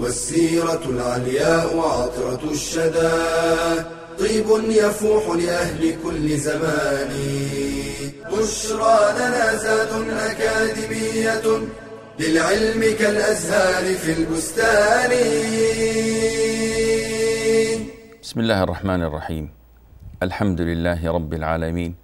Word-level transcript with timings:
والسيرة 0.00 0.82
العلياء 0.88 1.76
وعطرة 1.76 2.42
الشدى. 2.50 3.12
طيب 4.18 4.48
يفوح 4.70 5.24
لأهل 5.36 5.94
كل 6.04 6.36
زمان. 6.36 7.10
بشرى 8.32 8.98
لنا 9.18 9.56
زاد 9.56 9.92
أكاديمية 10.10 11.46
للعلم 12.20 12.96
كالأزهار 12.98 13.94
في 13.94 14.12
البستان. 14.12 15.10
بسم 18.22 18.40
الله 18.40 18.62
الرحمن 18.62 19.02
الرحيم. 19.02 19.50
الحمد 20.22 20.60
لله 20.60 21.12
رب 21.12 21.34
العالمين 21.34 21.94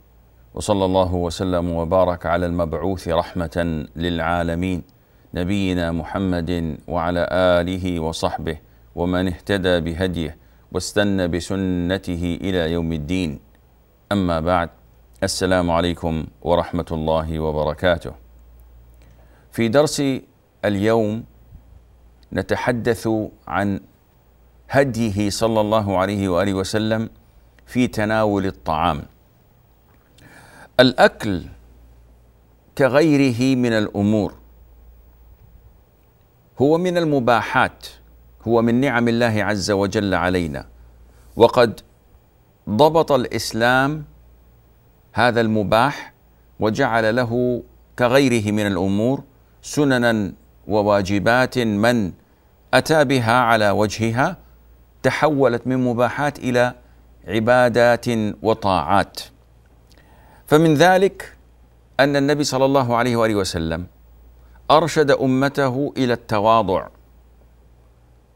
وصلى 0.54 0.84
الله 0.84 1.14
وسلم 1.14 1.70
وبارك 1.70 2.26
على 2.26 2.46
المبعوث 2.46 3.08
رحمة 3.08 3.86
للعالمين. 3.96 4.95
نبينا 5.34 5.92
محمد 5.92 6.78
وعلى 6.88 7.28
آله 7.32 8.00
وصحبه 8.00 8.58
ومن 8.94 9.26
اهتدى 9.28 9.80
بهديه 9.80 10.36
واستنى 10.72 11.28
بسنته 11.28 12.38
إلى 12.40 12.72
يوم 12.72 12.92
الدين 12.92 13.40
أما 14.12 14.40
بعد 14.40 14.70
السلام 15.22 15.70
عليكم 15.70 16.26
ورحمة 16.42 16.86
الله 16.92 17.40
وبركاته 17.40 18.12
في 19.52 19.68
درس 19.68 20.02
اليوم 20.64 21.24
نتحدث 22.32 23.08
عن 23.48 23.80
هديه 24.70 25.30
صلى 25.30 25.60
الله 25.60 25.98
عليه 25.98 26.28
وآله 26.28 26.54
وسلم 26.54 27.10
في 27.66 27.86
تناول 27.86 28.46
الطعام. 28.46 29.02
الأكل 30.80 31.42
كغيره 32.78 33.56
من 33.56 33.72
الأمور 33.72 34.34
هو 36.62 36.78
من 36.78 36.98
المباحات 36.98 37.86
هو 38.48 38.62
من 38.62 38.80
نعم 38.80 39.08
الله 39.08 39.44
عز 39.44 39.70
وجل 39.70 40.14
علينا. 40.14 40.66
وقد 41.36 41.80
ضبط 42.68 43.12
الإسلام 43.12 44.04
هذا 45.12 45.40
المباح 45.40 46.12
وجعل 46.60 47.16
له 47.16 47.62
كغيره 47.98 48.52
من 48.52 48.66
الأمور 48.66 49.24
سننا 49.62 50.32
وواجبات 50.68 51.58
من 51.58 52.12
أتى 52.74 53.04
بها 53.04 53.32
على 53.32 53.70
وجهها 53.70 54.36
تحولت 55.02 55.66
من 55.66 55.84
مباحات 55.84 56.38
إلى 56.38 56.74
عبادات 57.28 58.06
وطاعات. 58.42 59.20
فمن 60.46 60.74
ذلك 60.74 61.36
أن 62.00 62.16
النبي 62.16 62.44
صلى 62.44 62.64
الله 62.64 62.96
عليه 62.96 63.16
وآله 63.16 63.34
وسلم 63.34 63.86
أرشد 64.70 65.10
أمته 65.10 65.92
إلى 65.96 66.12
التواضع. 66.12 66.88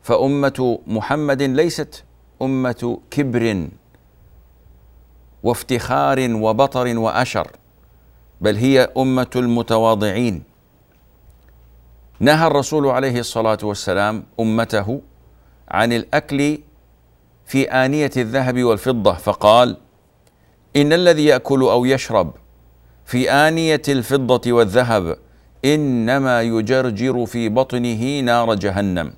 فأمة 0.03 0.79
محمد 0.87 1.43
ليست 1.43 2.05
أمة 2.43 3.01
كبر 3.11 3.69
وافتخار 5.43 6.35
وبطر 6.35 6.99
وأشر 6.99 7.51
بل 8.41 8.57
هي 8.57 8.81
أمة 8.97 9.31
المتواضعين. 9.37 10.43
نهى 12.21 12.47
الرسول 12.47 12.87
عليه 12.87 13.21
الصلاة 13.21 13.59
والسلام 13.63 14.25
أمته 14.41 15.01
عن 15.69 15.93
الأكل 15.93 16.59
في 17.47 17.71
آنية 17.71 18.11
الذهب 18.17 18.63
والفضة 18.63 19.13
فقال 19.13 19.77
إن 20.77 20.93
الذي 20.93 21.25
يأكل 21.25 21.63
أو 21.63 21.85
يشرب 21.85 22.33
في 23.05 23.31
آنية 23.31 23.83
الفضة 23.89 24.53
والذهب 24.53 25.17
إنما 25.65 26.43
يجرجر 26.43 27.27
في 27.27 27.49
بطنه 27.49 28.21
نار 28.21 28.55
جهنم. 28.55 29.13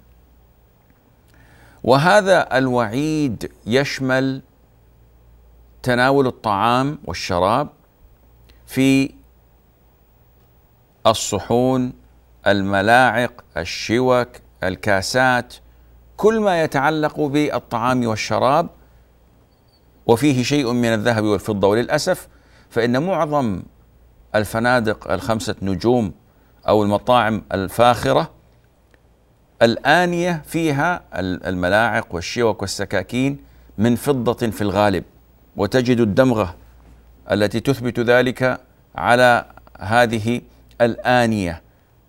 وهذا 1.84 2.58
الوعيد 2.58 3.50
يشمل 3.66 4.42
تناول 5.82 6.26
الطعام 6.26 6.98
والشراب 7.04 7.68
في 8.66 9.10
الصحون 11.06 11.92
الملاعق 12.46 13.44
الشوك 13.56 14.28
الكاسات 14.62 15.54
كل 16.16 16.40
ما 16.40 16.62
يتعلق 16.62 17.20
بالطعام 17.20 18.06
والشراب. 18.06 18.68
وفيه 20.06 20.42
شيء 20.42 20.72
من 20.72 20.88
الذهب 20.88 21.24
والفضة. 21.24 21.68
وللأسف 21.68 22.28
فإن 22.70 23.02
معظم 23.02 23.62
الفنادق 24.34 25.10
الخمسة 25.10 25.54
نجوم 25.62 26.12
أو 26.68 26.82
المطاعم 26.82 27.42
الفاخرة 27.52 28.30
الآنية 29.62 30.42
فيها 30.46 31.02
الملاعق 31.18 32.14
والشوك 32.14 32.62
والسكاكين 32.62 33.38
من 33.78 33.96
فضة 33.96 34.50
في 34.50 34.62
الغالب 34.62 35.04
وتجد 35.56 36.00
الدمغة 36.00 36.54
التي 37.30 37.60
تثبت 37.60 38.00
ذلك 38.00 38.60
على 38.94 39.44
هذه 39.80 40.40
الآنية 40.80 41.62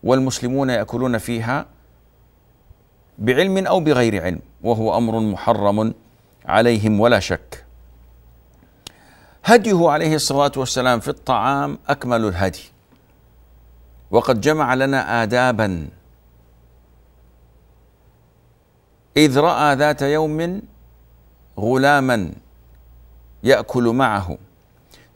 والمسلمون 0.03 0.69
يأكلون 0.69 1.17
فيها 1.17 1.65
بعلم 3.17 3.67
أو 3.67 3.79
بغير 3.79 4.23
علم 4.23 4.39
وهو 4.63 4.97
أمر 4.97 5.19
محرم 5.19 5.93
عليهم 6.45 6.99
ولا 6.99 7.19
شك. 7.19 7.65
هديه 9.45 9.89
عليه 9.89 10.15
الصلاة 10.15 10.51
والسلام 10.57 10.99
في 10.99 11.07
الطعام 11.07 11.77
أكمل 11.87 12.25
الهدي. 12.25 12.72
وقد 14.13 14.41
جمع 14.41 14.73
لنا 14.73 15.23
آدابا. 15.23 15.89
إذ 19.17 19.39
رأى 19.39 19.75
ذات 19.75 20.01
يوم 20.01 20.61
غلاما 21.59 22.31
يأكل 23.43 23.83
معه. 23.83 24.37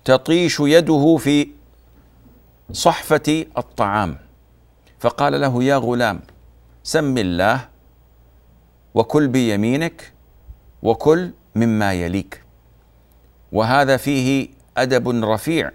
تطيش 0.05 0.59
يده 0.59 1.17
في 1.17 1.47
صحفة 2.71 3.45
الطعام. 3.57 4.17
فقال 4.99 5.41
له 5.41 5.63
يا 5.63 5.77
غلام 5.77 6.19
سم 6.83 7.17
الله 7.17 7.69
وكل 8.93 9.27
بيمينك 9.27 10.13
وكل 10.83 11.31
مما 11.55 11.93
يليك. 11.93 12.43
وهذا 13.51 13.97
فيه 13.97 14.49
أدب 14.77 15.09
رفيع. 15.09 15.71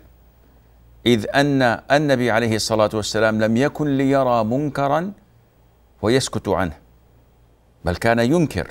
إذ 1.07 1.27
أن 1.35 1.63
النبي 1.91 2.31
عليه 2.31 2.57
الصلاة 2.57 2.91
والسلام 2.95 3.43
لم 3.43 3.57
يكن 3.57 3.97
ليرى 3.97 4.45
منكرا 4.45 5.13
ويسكت 6.03 6.49
عنه 6.49 6.77
بل 7.85 7.97
كان 7.97 8.19
ينكر 8.19 8.69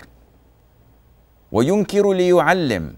وينكر 1.52 2.14
ليعلم 2.14 2.96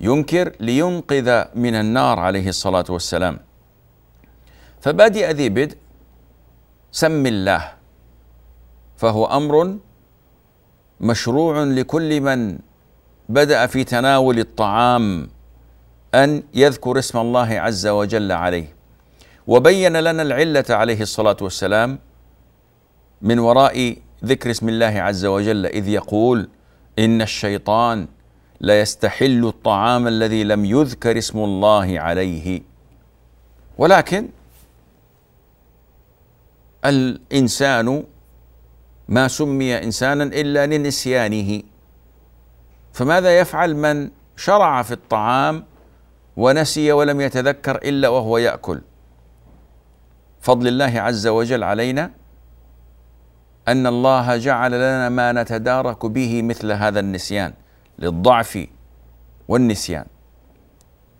ينكر 0.00 0.52
لينقذ 0.60 1.44
من 1.54 1.74
النار 1.74 2.18
عليه 2.18 2.48
الصلاة 2.48 2.84
والسلام. 2.90 3.38
فبادئ 4.80 5.30
ذي 5.32 5.48
بدء 5.48 5.76
سم 6.92 7.26
الله 7.26 7.72
فهو 8.96 9.26
أمر 9.26 9.76
مشروع 11.00 11.62
لكل 11.64 12.20
من 12.20 12.58
بدأ 13.28 13.66
في 13.66 13.84
تناول 13.84 14.38
الطعام 14.38 15.28
أن 16.14 16.42
يذكر 16.54 16.98
اسم 16.98 17.18
الله 17.18 17.60
عز 17.60 17.86
وجل 17.86 18.32
عليه. 18.32 18.76
وبين 19.46 19.96
لنا 19.96 20.22
العلة 20.22 20.64
عليه 20.70 21.00
الصلاة 21.00 21.36
والسلام 21.40 21.98
من 23.22 23.38
وراء 23.38 23.96
ذكر 24.24 24.50
اسم 24.50 24.68
الله 24.68 24.86
عز 24.86 25.24
وجل 25.24 25.66
إذ 25.66 25.88
يقول 25.88 26.48
إن 26.98 27.22
الشيطان 27.22 28.08
ليستحل 28.60 29.46
الطعام 29.46 30.06
الذي 30.08 30.44
لم 30.44 30.64
يذكر 30.64 31.18
اسم 31.18 31.38
الله 31.38 32.00
عليه. 32.00 32.62
ولكن 33.78 34.28
الإنسان 36.84 38.04
ما 39.08 39.28
سمي 39.28 39.78
إنسانا 39.78 40.24
إلا 40.24 40.66
لنسيانه. 40.66 41.62
فماذا 42.92 43.38
يفعل 43.38 43.76
من 43.76 44.10
شرع 44.36 44.82
في 44.82 44.92
الطعام 44.92 45.64
ونسي 46.36 46.92
ولم 46.92 47.20
يتذكر 47.20 47.76
إلا 47.76 48.08
وهو 48.08 48.38
يأكل. 48.38 48.80
فضل 50.40 50.68
الله 50.68 51.00
عز 51.00 51.26
وجل 51.26 51.64
علينا 51.64 52.10
أن 53.68 53.86
الله 53.86 54.36
جعل 54.36 54.72
لنا 54.72 55.08
ما 55.08 55.32
نتدارك 55.32 56.06
به 56.06 56.42
مثل 56.42 56.72
هذا 56.72 57.00
النسيان 57.00 57.52
للضعف 57.98 58.66
والنسيان. 59.48 60.06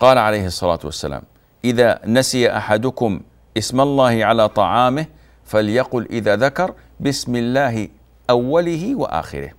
قال 0.00 0.18
عليه 0.18 0.46
الصلاة 0.46 0.78
والسلام 0.84 1.22
إذا 1.64 2.00
نسي 2.06 2.56
أحدكم 2.56 3.20
اسم 3.56 3.80
الله 3.80 4.24
على 4.24 4.48
طعامه 4.48 5.06
فليقل 5.44 6.06
إذا 6.10 6.36
ذكر 6.36 6.74
بسم 7.00 7.36
الله 7.36 7.88
أوله 8.30 8.94
وآخره. 8.94 9.50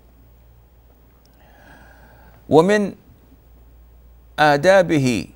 ومن 2.49 2.93
آدابه 4.39 5.27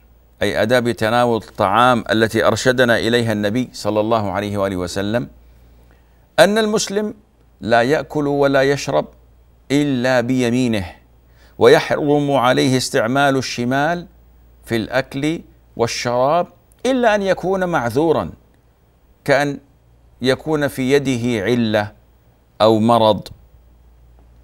أي 0.41 0.61
آداب 0.61 0.91
تناول 0.91 1.38
الطعام 1.38 2.03
التي 2.11 2.47
أرشدنا 2.47 2.97
إليها 2.99 3.31
النبي 3.31 3.69
صلى 3.73 3.99
الله 3.99 4.31
عليه 4.31 4.57
وآله 4.57 4.75
وسلم 4.75 5.27
أن 6.39 6.57
المسلم 6.57 7.13
لا 7.61 7.81
يأكل 7.81 8.27
ولا 8.27 8.61
يشرب 8.61 9.05
إلا 9.71 10.21
بيمينه 10.21 10.85
ويحرم 11.57 12.31
عليه 12.31 12.77
استعمال 12.77 13.38
الشمال 13.38 14.07
في 14.65 14.75
الأكل 14.75 15.41
والشراب 15.77 16.47
إلا 16.85 17.15
أن 17.15 17.21
يكون 17.21 17.69
معذورا 17.69 18.31
كأن 19.25 19.59
يكون 20.21 20.67
في 20.67 20.91
يده 20.91 21.44
علة 21.45 21.91
أو 22.61 22.79
مرض. 22.79 23.27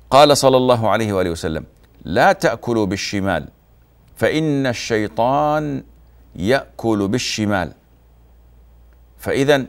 قال 0.10 0.38
صلى 0.38 0.58
الله 0.58 0.90
عليه 0.90 1.14
وآله 1.14 1.30
وسلم 1.30 1.66
لا 2.06 2.34
تأكلوا 2.34 2.86
بالشمال 2.86 3.48
فإن 4.18 4.68
الشيطان 4.68 5.84
يأكل 6.36 7.08
بالشمال. 7.08 7.74
فإذا 9.18 9.66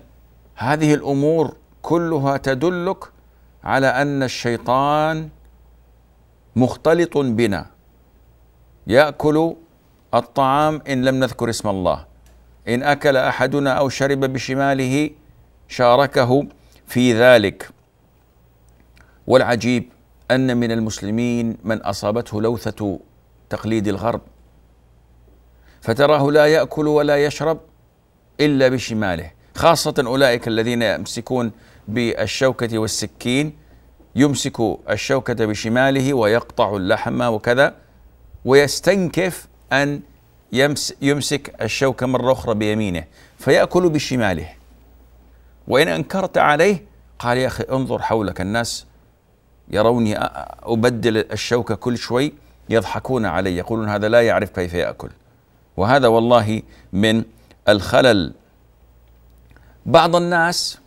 هذه 0.55 0.95
الأمور 0.95 1.57
كلها 1.83 2.37
تدلك 2.37 3.05
على 3.65 3.87
أن 3.87 4.23
الشيطان 4.23 5.29
مختلط 6.57 7.19
بنا. 7.19 7.67
يأكل 8.87 9.55
الطعام 10.15 10.83
إن 10.89 11.05
لم 11.05 11.15
نذكر 11.15 11.51
اسم 11.51 11.69
الله. 11.69 12.05
إن 12.69 12.83
أكل 12.83 13.17
أحدنا 13.17 13.73
أو 13.73 13.89
شرب 13.89 14.21
بشماله 14.21 15.11
شاركه 15.69 16.47
في 16.87 17.15
ذلك. 17.15 17.71
والعجيب 19.27 19.93
أن 20.31 20.57
من 20.57 20.73
المسلمين 20.73 21.57
من 21.65 21.83
أصابته 21.83 22.43
لوثة 22.43 23.01
تقليد 23.51 23.89
الغرب. 23.89 24.21
فتراه 25.81 26.31
لا 26.31 26.47
يأكل 26.47 26.89
ولا 26.89 27.25
يشرب 27.25 27.61
إلا 28.41 28.69
بشماله. 28.69 29.31
خاصة 29.55 29.95
أولئك 30.07 30.49
الذين 30.49 30.83
يمسكون 30.83 31.53
بالشوكة 31.89 32.79
والسكين 32.79 33.57
يمسك 34.17 34.57
الشوكة 34.91 35.47
بشماله 35.47 36.15
ويقطع 36.15 36.77
اللحم 36.77 37.21
وكذا 37.21 37.75
ويستنكف 38.45 39.49
أن 39.73 40.01
يمسك 41.03 41.55
الشوكة 41.63 42.07
مرة 42.07 42.33
أخرى 42.33 42.55
بيمينه 42.55 43.05
فيأكل 43.39 43.89
بشماله. 43.89 44.49
وإن 45.69 45.89
أنكرت 45.89 46.39
عليه 46.39 46.85
قال 47.19 47.39
يا 47.39 47.47
أخي 47.47 47.65
انظر 47.71 48.03
حولك 48.03 48.41
الناس 48.41 48.87
يروني 49.71 50.17
أبدل 50.63 51.17
الشوكة 51.17 51.75
كل 51.75 51.99
شوي 51.99 52.33
يضحكون 52.71 53.27
علي 53.27 53.57
يقولون 53.57 53.89
هذا 53.89 54.09
لا 54.09 54.23
يعرف 54.23 54.51
كيف 54.51 54.75
يأكل. 54.75 55.11
وهذا 55.79 56.09
والله 56.09 56.63
من 56.93 57.25
الخلل. 57.69 58.35
بعض 59.87 60.17
الناس 60.17 60.79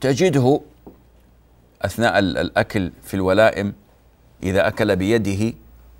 تجده 0.00 0.60
أثناء 1.82 2.18
الأكل 2.18 2.92
في 3.02 3.14
الولائم 3.14 3.72
إذا 4.42 4.68
أكل 4.68 4.96
بيده 4.96 5.54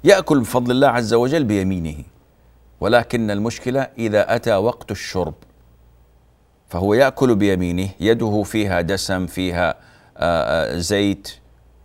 يأكل 0.04 0.40
بفضل 0.40 0.70
الله 0.70 0.88
عز 0.88 1.14
وجل 1.14 1.44
بيمينه. 1.44 2.05
ولكن 2.81 3.31
المشكلة 3.31 3.81
إذا 3.98 4.34
أتى 4.37 4.55
وقت 4.55 4.90
الشرب 4.90 5.34
فهو 6.69 6.94
يأكل 6.94 7.34
بيمينه 7.34 7.88
يده 8.00 8.43
فيها 8.43 8.81
دسم 8.81 9.26
فيها 9.26 9.75
زيت 10.78 11.37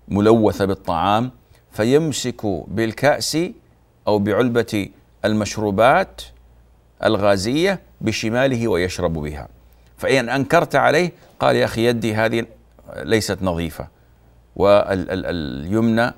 ملوثة 0.08 0.66
بالطعام 0.66 1.32
فيمسك 1.78 2.46
بالكأس 2.68 3.38
أو 4.08 4.20
بعلبة 4.20 4.90
المشروبات 5.26 6.22
الغازية 7.04 7.80
بشماله 8.02 8.68
ويشرب 8.68 9.14
بها. 9.14 9.48
فإن 9.98 10.30
أنكرت 10.30 10.76
عليه 10.76 11.12
قال 11.40 11.56
يا 11.56 11.66
أخي 11.66 11.86
يدي 11.88 12.16
هذه 12.16 12.46
ليست 12.96 13.38
نظيفة 13.42 13.88
واليمنى 14.56 16.14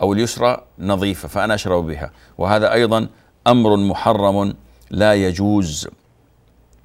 أو 0.00 0.12
اليسرى 0.12 0.62
نظيفة 0.78 1.28
فأنا 1.28 1.54
أشرب 1.54 1.86
بها. 1.86 2.10
وهذا 2.38 2.72
أيضا 2.72 3.08
أمر 3.46 3.76
محرم 3.76 4.54
لا 4.90 5.14
يجوز 5.14 5.88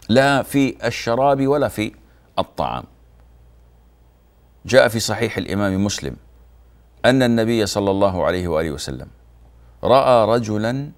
لا 0.10 0.44
في 0.44 0.88
الشراب 0.88 1.48
ولا 1.48 1.68
في 1.68 1.92
الطعام. 2.40 2.84
جاء 4.66 4.88
في 4.88 5.00
صحيح 5.00 5.38
الإمام 5.38 5.86
مسلم 5.86 6.16
أن 7.06 7.24
النبي 7.24 7.66
صلى 7.66 7.92
الله 7.92 8.26
عليه 8.26 8.48
وآله 8.48 8.72
وسلم 8.72 9.08
رأى 9.84 10.36
رجلا 10.36 10.92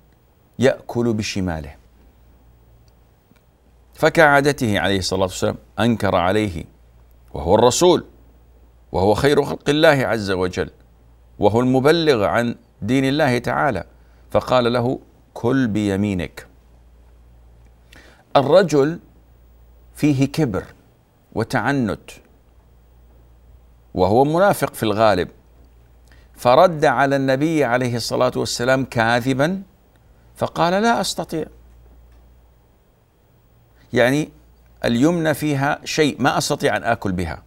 يأكل 0.60 1.14
بشماله. 1.14 1.76
فكعادته 3.94 4.80
عليه 4.80 4.98
الصلاة 4.98 5.22
والسلام 5.22 5.56
أنكر 5.80 6.16
عليه 6.16 6.66
وهو 7.34 7.56
الرسول 7.56 8.06
وهو 8.92 9.14
خير 9.14 9.44
خلق 9.44 9.70
الله 9.70 9.88
عز 9.88 10.32
وجل 10.32 10.70
وهو 11.40 11.60
المبلغ 11.60 12.24
عن 12.24 12.56
دين 12.82 13.06
الله 13.06 13.38
تعالى. 13.38 13.84
فقال 14.32 14.74
له 14.74 15.00
كل 15.34 15.68
بيمينك. 15.68 16.48
الرجل 18.36 19.00
فيه 19.96 20.26
كبر 20.26 20.64
وتعنت 21.34 22.12
وهو 23.94 24.24
منافق 24.24 24.74
في 24.74 24.84
الغالب. 24.84 25.30
فرد 26.38 26.86
على 26.86 27.16
النبي 27.16 27.64
عليه 27.64 27.96
الصلاة 27.96 28.32
والسلام 28.36 28.86
كاذبا 28.86 29.62
فقال 30.36 30.84
لا 30.84 31.02
أستطيع. 31.02 31.46
يعني 33.94 34.30
اليمنى 34.86 35.34
فيها 35.34 35.80
شيء 35.84 36.22
ما 36.22 36.38
أستطيع 36.38 36.78
أن 36.78 36.84
آكل 36.84 37.12
بها. 37.12 37.44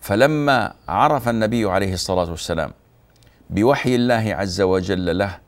فلما 0.00 0.74
عرف 0.88 1.28
النبي 1.28 1.70
عليه 1.70 1.92
الصلاة 1.94 2.30
والسلام 2.30 2.72
بوحي 3.50 3.94
الله 3.94 4.34
عز 4.34 4.60
وجل 4.60 5.18
له 5.18 5.38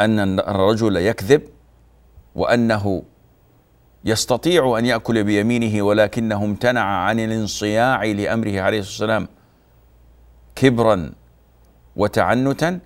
أن 0.00 0.40
الرجل 0.40 0.96
يكذب 0.96 1.42
وأنه 2.34 3.02
يستطيع 4.04 4.78
أن 4.78 4.86
يأكل 4.86 5.24
بيمينه 5.24 5.82
ولكنه 5.82 6.44
امتنع 6.44 6.84
عن 6.84 7.20
الانصياع 7.20 8.04
لأمره 8.04 8.60
عليه 8.60 8.80
الصلاة 8.80 9.16
والسلام 9.16 9.28
كبرا 10.54 11.12
وتعنتا 11.96 12.78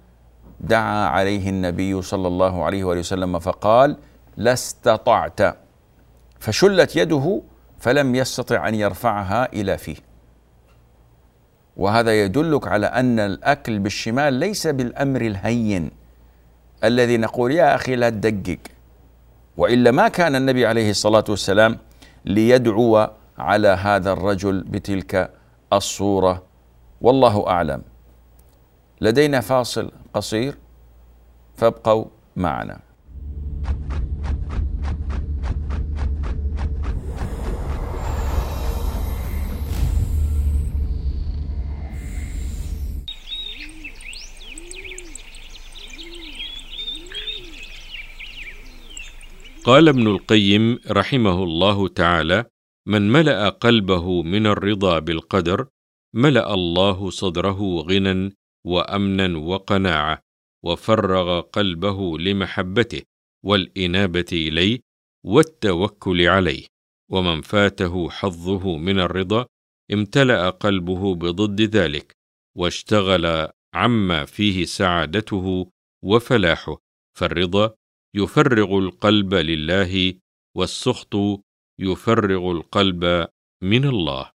دعا 0.60 1.06
عليه 1.08 1.48
النبي 1.48 2.02
صلى 2.02 2.28
الله 2.28 2.64
عليه 2.64 2.84
وآله 2.84 3.00
وسلم 3.00 3.38
فقال 3.38 3.96
لا 4.36 4.52
استطعت 4.52 5.40
فشلت 6.38 6.96
يده 6.96 7.42
فلم 7.78 8.14
يستطع 8.14 8.68
أن 8.68 8.74
يرفعها 8.74 9.52
إلى 9.52 9.78
فيه. 9.78 9.96
وهذا 11.76 12.22
يدلك 12.24 12.68
على 12.68 12.86
أن 12.86 13.18
الأكل 13.18 13.78
بالشمال 13.78 14.34
ليس 14.34 14.66
بالأمر 14.66 15.20
الهين 15.20 15.90
الذي 16.84 17.16
نقول 17.16 17.52
يا 17.52 17.74
أخي 17.74 17.96
لا 17.96 18.10
تدقق. 18.10 18.58
وإلا 19.56 19.90
ما 19.90 20.08
كان 20.08 20.36
النبي 20.36 20.66
عليه 20.66 20.90
الصلاة 20.90 21.24
والسلام 21.28 21.78
ليدعو 22.24 23.08
على 23.38 23.68
هذا 23.68 24.12
الرجل 24.12 24.60
بتلك 24.62 25.30
الصورة. 25.72 26.42
والله 27.00 27.48
أعلم. 27.48 27.82
لدينا 29.00 29.40
فاصل 29.40 29.90
قصير 30.14 30.54
فابقوا 31.56 32.04
معنا. 32.36 32.80
قال 49.64 49.88
ابن 49.88 50.06
القيم 50.06 50.78
رحمه 50.90 51.44
الله 51.44 51.88
تعالى 51.88 52.44
من 52.86 53.12
ملأ 53.12 53.48
قلبه 53.48 54.22
من 54.22 54.46
الرضا 54.46 54.98
بالقدر 54.98 55.66
ملأ 56.14 56.54
الله 56.54 57.10
صدره 57.10 57.60
غنى 57.88 58.35
وأمنا 58.66 59.38
وقناعة 59.38 60.22
وفرغ 60.64 61.40
قلبه 61.40 62.18
لمحبته 62.18 63.02
والإنابة 63.44 64.26
إليه 64.32 64.80
والتوكل 65.24 66.28
عليه 66.28 66.66
ومن 67.10 67.40
فاته 67.40 68.10
حظه 68.10 68.76
من 68.76 68.98
الرضا 68.98 69.46
امتلأ 69.92 70.50
قلبه 70.50 71.14
بضد 71.14 71.60
ذلك 71.60 72.12
واشتغل 72.56 73.48
عما 73.74 74.24
فيه 74.24 74.64
سعادته 74.64 75.70
وفلاحه 76.04 76.78
فالرضا 77.18 77.74
يفرغ 78.14 78.78
القلب 78.78 79.34
لله 79.34 80.14
والسخط 80.56 81.14
يفرغ 81.78 82.50
القلب 82.50 83.28
من 83.62 83.84
الله. 83.84 84.35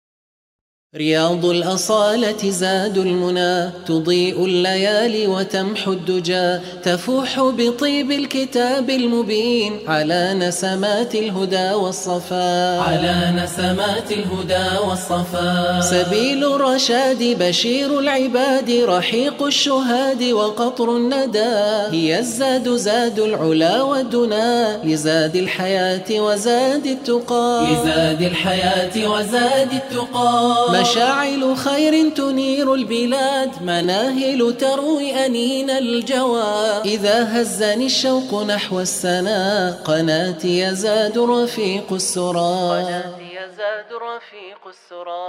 رياض 0.96 1.44
الأصالة 1.44 2.50
زاد 2.50 2.98
المنى 2.98 3.70
تضيء 3.86 4.44
الليالي 4.44 5.26
وتمحو 5.26 5.92
الدجى 5.92 6.58
تفوح 6.82 7.40
بطيب 7.40 8.10
الكتاب 8.10 8.90
المبين 8.90 9.78
على 9.88 10.34
نسمات 10.34 11.14
الهدى 11.14 11.72
والصفا. 11.72 12.80
على 12.80 13.32
نسمات 13.42 14.12
الهدى 14.12 14.78
والصفا. 14.88 15.80
سبيل 15.80 16.44
الرشاد 16.44 17.36
بشير 17.40 17.98
العباد 17.98 18.70
رحيق 18.70 19.42
الشهاد 19.42 20.22
وقطر 20.22 20.96
الندى. 20.96 21.56
هي 21.96 22.18
الزاد 22.18 22.68
زاد 22.68 23.18
العلا 23.18 23.82
والدنا 23.82 24.78
لزاد 24.84 25.36
الحياة 25.36 26.20
وزاد 26.20 26.86
التقى. 26.86 27.66
لزاد 27.72 28.22
الحياة 28.22 29.08
وزاد 29.08 29.72
التقى. 29.72 30.85
مشاعل 30.86 31.56
خير 31.56 32.10
تنير 32.14 32.74
البلاد 32.74 33.62
مناهل 33.62 34.56
تروي 34.56 35.26
أنين 35.26 35.70
الجوى. 35.70 36.82
إذا 36.84 37.42
هزني 37.42 37.86
الشوق 37.86 38.42
نحو 38.42 38.80
السنا 38.80 39.70
قناتي 39.84 40.58
يزاد 40.58 41.18
رفيق 41.18 41.92
السرى. 41.92 42.54
قناتي 42.70 43.34
يزاد 43.34 43.90
رفيق 44.08 44.62
السرى. 44.66 45.26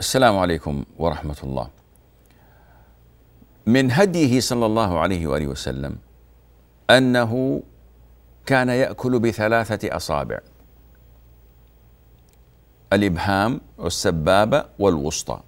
السلام 0.00 0.38
عليكم 0.38 0.84
ورحمة 0.98 1.36
الله. 1.42 1.77
من 3.68 3.90
هديه 3.92 4.40
صلى 4.40 4.66
الله 4.66 4.98
عليه 4.98 5.26
وآله 5.26 5.46
وسلم 5.46 5.96
أنه 6.90 7.62
كان 8.46 8.68
يأكل 8.68 9.18
بثلاثة 9.18 9.96
أصابع 9.96 10.38
الإبهام 12.92 13.60
والسبابه 13.78 14.64
والوسطى. 14.78 15.40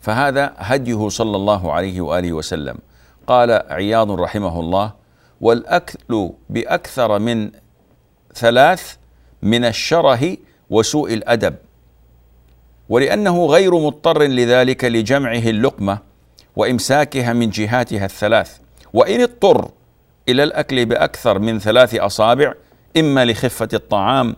فهذا 0.00 0.52
هديه 0.56 1.08
صلى 1.08 1.36
الله 1.36 1.72
عليه 1.72 2.00
وآله 2.00 2.32
وسلم. 2.32 2.78
قال 3.26 3.50
عياض 3.50 4.10
رحمه 4.10 4.60
الله 4.60 4.92
والأكل 5.40 6.30
بأكثر 6.50 7.18
من 7.18 7.50
ثلاث 8.34 8.96
من 9.42 9.64
الشره 9.64 10.36
وسوء 10.70 11.14
الأدب 11.14 11.54
ولأنه 12.88 13.46
غير 13.46 13.74
مضطر 13.78 14.22
لذلك 14.22 14.84
لجمعه 14.84 15.48
اللقمة 15.48 16.13
وإمساكها 16.56 17.32
من 17.32 17.50
جهاتها 17.50 18.04
الثلاث 18.04 18.58
وإن 18.92 19.20
اضطر 19.20 19.70
إلى 20.28 20.42
الأكل 20.42 20.86
بأكثر 20.86 21.38
من 21.38 21.58
ثلاث 21.58 21.94
أصابع 21.94 22.54
إما 22.96 23.24
لخفة 23.24 23.68
الطعام 23.72 24.36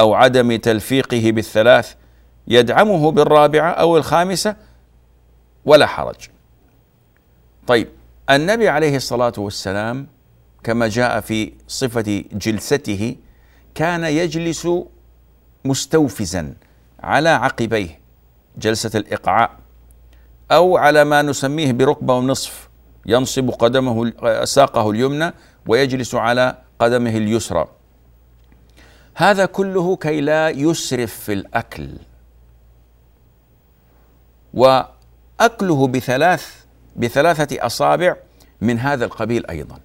أو 0.00 0.14
عدم 0.14 0.56
تلفيقه 0.56 1.30
بالثلاث 1.30 1.94
يدعمه 2.48 3.10
بالرابعة 3.10 3.70
أو 3.70 3.96
الخامسة 3.96 4.56
ولا 5.64 5.86
حرج. 5.86 6.28
طيب 7.66 7.88
النبي 8.30 8.68
عليه 8.68 8.96
الصلاة 8.96 9.32
والسلام 9.38 10.06
كما 10.64 10.88
جاء 10.88 11.20
في 11.20 11.52
صفة 11.68 12.24
جلسته 12.32 13.16
كان 13.74 14.04
يجلس 14.04 14.68
مستوفزا 15.64 16.54
على 17.02 17.28
عقبيه 17.28 18.00
جلسة 18.58 18.90
الإقعاء 18.94 19.61
أو 20.52 20.76
على 20.76 21.04
ما 21.04 21.22
نسميه 21.22 21.72
بركبة 21.72 22.14
ونصف 22.14 22.68
ينصب 23.06 23.50
قدمه 23.50 24.12
ساقه 24.44 24.90
اليمنى 24.90 25.32
ويجلس 25.66 26.14
على 26.14 26.58
قدمه 26.78 27.16
اليسرى. 27.16 27.68
هذا 29.14 29.46
كله 29.46 29.96
كي 29.96 30.20
لا 30.20 30.48
يسرف 30.48 31.14
في 31.14 31.32
الأكل. 31.32 31.88
وأكله 34.54 35.86
بثلاث 35.88 36.64
بثلاثة 36.96 37.66
أصابع 37.66 38.16
من 38.60 38.78
هذا 38.78 39.04
القبيل 39.04 39.46
أيضا. 39.46 39.78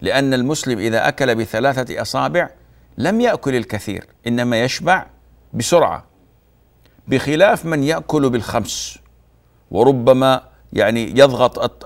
لأن 0.00 0.34
المسلم 0.34 0.78
إذا 0.78 1.08
أكل 1.08 1.34
بثلاثة 1.34 2.02
أصابع 2.02 2.50
لم 2.98 3.20
يأكل 3.20 3.54
الكثير 3.54 4.06
إنما 4.26 4.62
يشبع 4.62 5.06
بسرعة 5.52 6.04
بخلاف 7.08 7.64
من 7.64 7.84
يأكل 7.84 8.30
بالخمس. 8.30 8.98
وربما 9.70 10.42
يعني 10.72 11.10
يضغط 11.10 11.84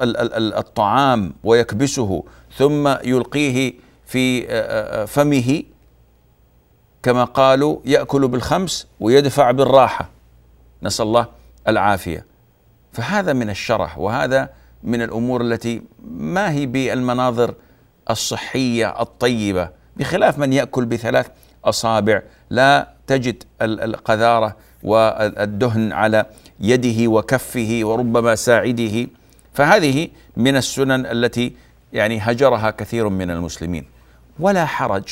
الطعام 0.59 1.33
ويكبسه 1.45 2.25
ثم 2.57 2.89
يلقيه 2.89 3.73
في 4.07 4.47
فمه 5.07 5.63
كما 7.03 7.25
قالوا 7.25 7.79
يأكل 7.85 8.29
بالخمس 8.29 8.87
ويدفع 9.01 9.51
بالراحة. 9.51 10.09
نسأل 10.83 11.07
الله 11.07 11.27
العافية. 11.69 12.27
فهذا 12.93 13.33
من 13.33 13.51
الشرح 13.51 13.99
وهذا 13.99 14.51
من 14.83 15.03
الأمور 15.03 15.41
التي 15.41 15.83
ما 16.11 16.51
هي 16.51 16.67
بالمناظر 16.67 17.55
الصحية 18.11 19.01
الطيبة 19.01 19.71
بخلاف 19.97 20.39
من 20.39 20.53
يأكل 20.53 20.85
بثلاث 20.85 21.27
أصابع. 21.65 22.23
لا 22.51 22.89
تجد 23.07 23.43
القذارة 23.63 24.57
والدهن 24.83 25.93
على 25.93 26.27
يده 26.61 27.11
وكفه 27.11 27.81
وربما 27.83 28.35
ساعده. 28.35 29.07
فهذه 29.55 30.09
من 30.37 30.57
السنن 30.57 31.07
التي 31.07 31.53
يعني 31.93 32.19
هجرها 32.19 32.71
كثير 32.71 33.09
من 33.09 33.31
المسلمين. 33.31 33.85
ولا 34.39 34.65
حرج 34.67 35.05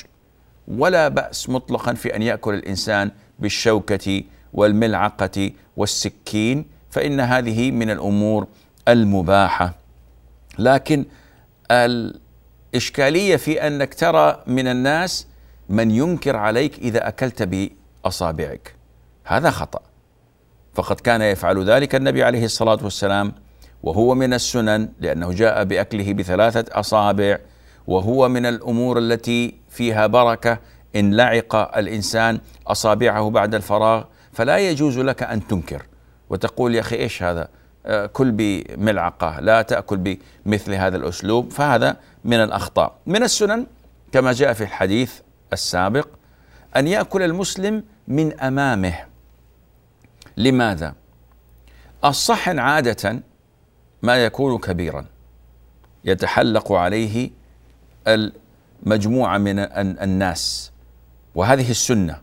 ولا 0.69 1.09
بأس 1.09 1.49
مطلقا 1.49 1.95
في 1.95 2.17
أن 2.17 2.23
يأكل 2.23 2.55
الإنسان 2.55 3.11
بالشوكة 3.39 4.23
والملعقة 4.53 5.51
والسكين 5.77 6.65
فإن 6.91 7.21
هذه 7.21 7.71
من 7.71 7.91
الأمور 7.91 8.47
المباحة. 8.89 9.75
لكن 10.59 11.05
الإشكالية 11.71 13.37
في 13.37 13.67
أنك 13.67 13.95
ترى 13.95 14.43
من 14.47 14.67
الناس 14.67 15.27
من 15.69 15.91
ينكر 15.91 16.37
عليك 16.37 16.79
إذا 16.79 17.09
أكلت 17.09 17.43
بأصابعك. 17.43 18.80
هذا 19.31 19.51
خطأ. 19.51 19.81
فقد 20.75 21.01
كان 21.01 21.23
يفعل 21.23 21.65
ذلك 21.65 21.95
النبي 21.95 22.23
عليه 22.25 22.45
الصلاة 22.45 22.79
والسلام 22.83 23.33
وهو 23.83 24.15
من 24.15 24.35
السنن 24.35 24.89
لأنه 25.01 25.33
جاء 25.33 25.65
بأكله 25.65 26.13
بثلاثة 26.13 26.81
أصابع 26.81 27.39
وهو 27.87 28.29
من 28.29 28.47
الأمور 28.47 28.99
التي 28.99 29.55
فيها 29.69 30.07
بركة 30.07 30.59
إن 30.97 31.15
لعق 31.15 31.79
الإنسان 31.79 32.39
أصابعه 32.67 33.31
بعد 33.31 33.55
الفراغ 33.55 34.05
فلا 34.33 34.59
يجوز 34.59 34.99
لك 34.99 35.23
أن 35.23 35.47
تنكر. 35.47 35.83
وتقول 36.31 36.75
يا 36.75 36.81
أخي 36.81 36.97
إيش 36.97 37.23
هذا؟ 37.23 37.49
آه، 37.87 38.07
كل 38.07 38.33
بملعقة 38.33 39.41
لا 39.41 39.63
تأكل 39.63 40.19
بمثل 40.47 40.75
هذا 40.75 40.97
الأسلوب. 40.97 41.53
فهذا 41.53 41.97
من 42.25 42.37
الأخطاء. 42.37 42.95
من 43.07 43.23
السنن 43.23 43.67
كما 44.13 44.33
جاء 44.33 44.53
في 44.53 44.61
الحديث 44.61 45.13
السابق 45.53 46.09
أن 46.77 46.89
يأكل 46.89 47.23
المسلم 47.23 47.85
من 48.09 48.41
أمامه. 48.41 49.10
لماذا؟ 50.41 50.95
الصحن 52.05 52.59
عادة 52.59 53.23
ما 54.03 54.17
يكون 54.25 54.59
كبيرا. 54.59 55.07
يتحلق 56.05 56.73
عليه 56.73 57.31
المجموعة 58.07 59.39
من 59.39 59.59
الناس. 59.79 60.73
وهذه 61.35 61.71
السنة. 61.71 62.21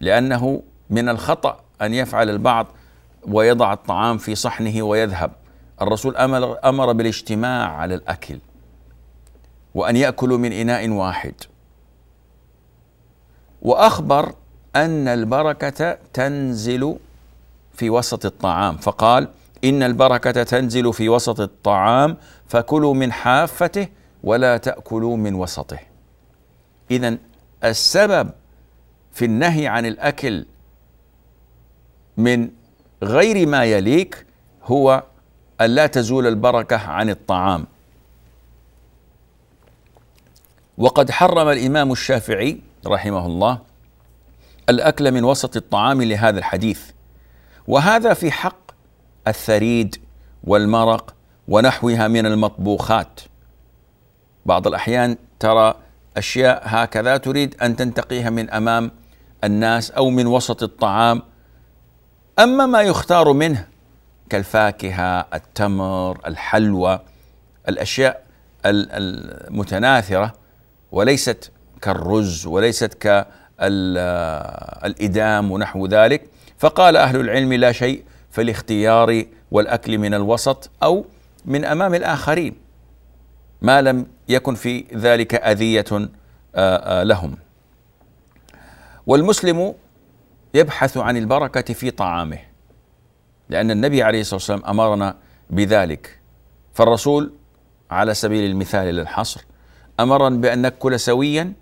لأنه 0.00 0.62
من 0.90 1.08
الخطأ 1.08 1.60
أن 1.82 1.94
يفعل 1.94 2.30
البعض 2.30 2.66
ويضع 3.28 3.72
الطعام 3.72 4.18
في 4.18 4.34
صحنه 4.34 4.82
ويذهب. 4.82 5.30
الرسول 5.82 6.16
أمر, 6.64 6.92
بالاجتماع 6.92 7.76
على 7.76 7.94
الأكل. 7.94 8.38
وأن 9.74 9.96
يأكلوا 9.96 10.38
من 10.38 10.52
إناء 10.52 10.88
واحد. 10.88 11.34
وأخبر 13.62 14.34
أن 14.76 15.08
البركة 15.08 15.98
تنزل 16.12 16.98
في 17.76 17.90
وسط 17.90 18.26
الطعام. 18.26 18.76
فقال 18.76 19.28
إن 19.64 19.82
البركة 19.82 20.42
تنزل 20.42 20.92
في 20.92 21.08
وسط 21.08 21.40
الطعام 21.40 22.16
فكلوا 22.48 22.94
من 22.94 23.12
حافته 23.12 23.88
ولا 24.22 24.56
تأكلوا 24.56 25.16
من 25.16 25.34
وسطه. 25.34 25.78
إذا 26.90 27.18
السبب 27.64 28.30
في 29.12 29.24
النهي 29.24 29.66
عن 29.66 29.86
الأكل 29.86 30.46
من 32.16 32.50
غير 33.02 33.48
ما 33.48 33.64
يليق 33.64 34.26
هو 34.64 35.02
أن 35.60 35.70
لا 35.70 35.86
تزول 35.86 36.26
البركة 36.26 36.76
عن 36.76 37.10
الطعام. 37.10 37.66
وقد 40.78 41.10
حرم 41.10 41.48
الإمام 41.48 41.92
الشافعي 41.92 42.60
رحمه 42.86 43.26
الله 43.26 43.58
الأكل 44.68 45.12
من 45.12 45.24
وسط 45.24 45.56
الطعام 45.56 46.02
لهذا 46.02 46.38
الحديث. 46.38 46.95
وهذا 47.68 48.14
في 48.14 48.30
حق 48.30 48.70
الثريد 49.28 49.96
والمرق 50.44 51.14
ونحوها 51.48 52.08
من 52.08 52.26
المطبوخات. 52.26 53.20
بعض 54.46 54.66
الأحيان 54.66 55.16
ترى 55.38 55.74
أشياء 56.16 56.62
هكذا 56.64 57.16
تريد 57.16 57.62
أن 57.62 57.76
تنتقيها 57.76 58.30
من 58.30 58.50
أمام 58.50 58.90
الناس 59.44 59.90
أو 59.90 60.10
من 60.10 60.26
وسط 60.26 60.62
الطعام. 60.62 61.22
أما 62.38 62.66
ما 62.66 62.82
يختار 62.82 63.32
منه 63.32 63.66
كالفاكهة 64.30 65.26
التمر 65.34 66.20
الحلوى 66.26 67.00
الأشياء 67.68 68.26
المتناثرة 68.66 70.32
وليست 70.92 71.52
كالرز 71.82 72.46
وليست 72.46 72.94
كالإدام 73.58 75.50
ونحو 75.52 75.86
ذلك 75.86 76.30
فقال 76.58 76.96
أهل 76.96 77.20
العلم 77.20 77.52
لا 77.52 77.72
شيء 77.72 78.04
في 78.30 78.42
الاختيار 78.42 79.24
والأكل 79.50 79.98
من 79.98 80.14
الوسط 80.14 80.70
أو 80.82 81.04
من 81.44 81.64
أمام 81.64 81.94
الآخرين 81.94 82.54
ما 83.62 83.82
لم 83.82 84.06
يكن 84.28 84.54
في 84.54 84.84
ذلك 84.94 85.34
أذية 85.34 86.08
لهم. 87.02 87.36
والمسلم 89.06 89.74
يبحث 90.54 90.96
عن 90.96 91.16
البركة 91.16 91.74
في 91.74 91.90
طعامه 91.90 92.38
لأن 93.48 93.70
النبي 93.70 94.02
عليه 94.02 94.20
الصلاة 94.20 94.36
والسلام 94.36 94.64
أمرنا 94.64 95.16
بذلك. 95.50 96.18
فالرسول 96.74 97.32
على 97.90 98.14
سبيل 98.14 98.50
المثال 98.50 98.94
للحصر 98.94 99.44
أمرنا 100.00 100.36
بأن 100.36 100.58
نأكل 100.58 101.00
سويا 101.00 101.52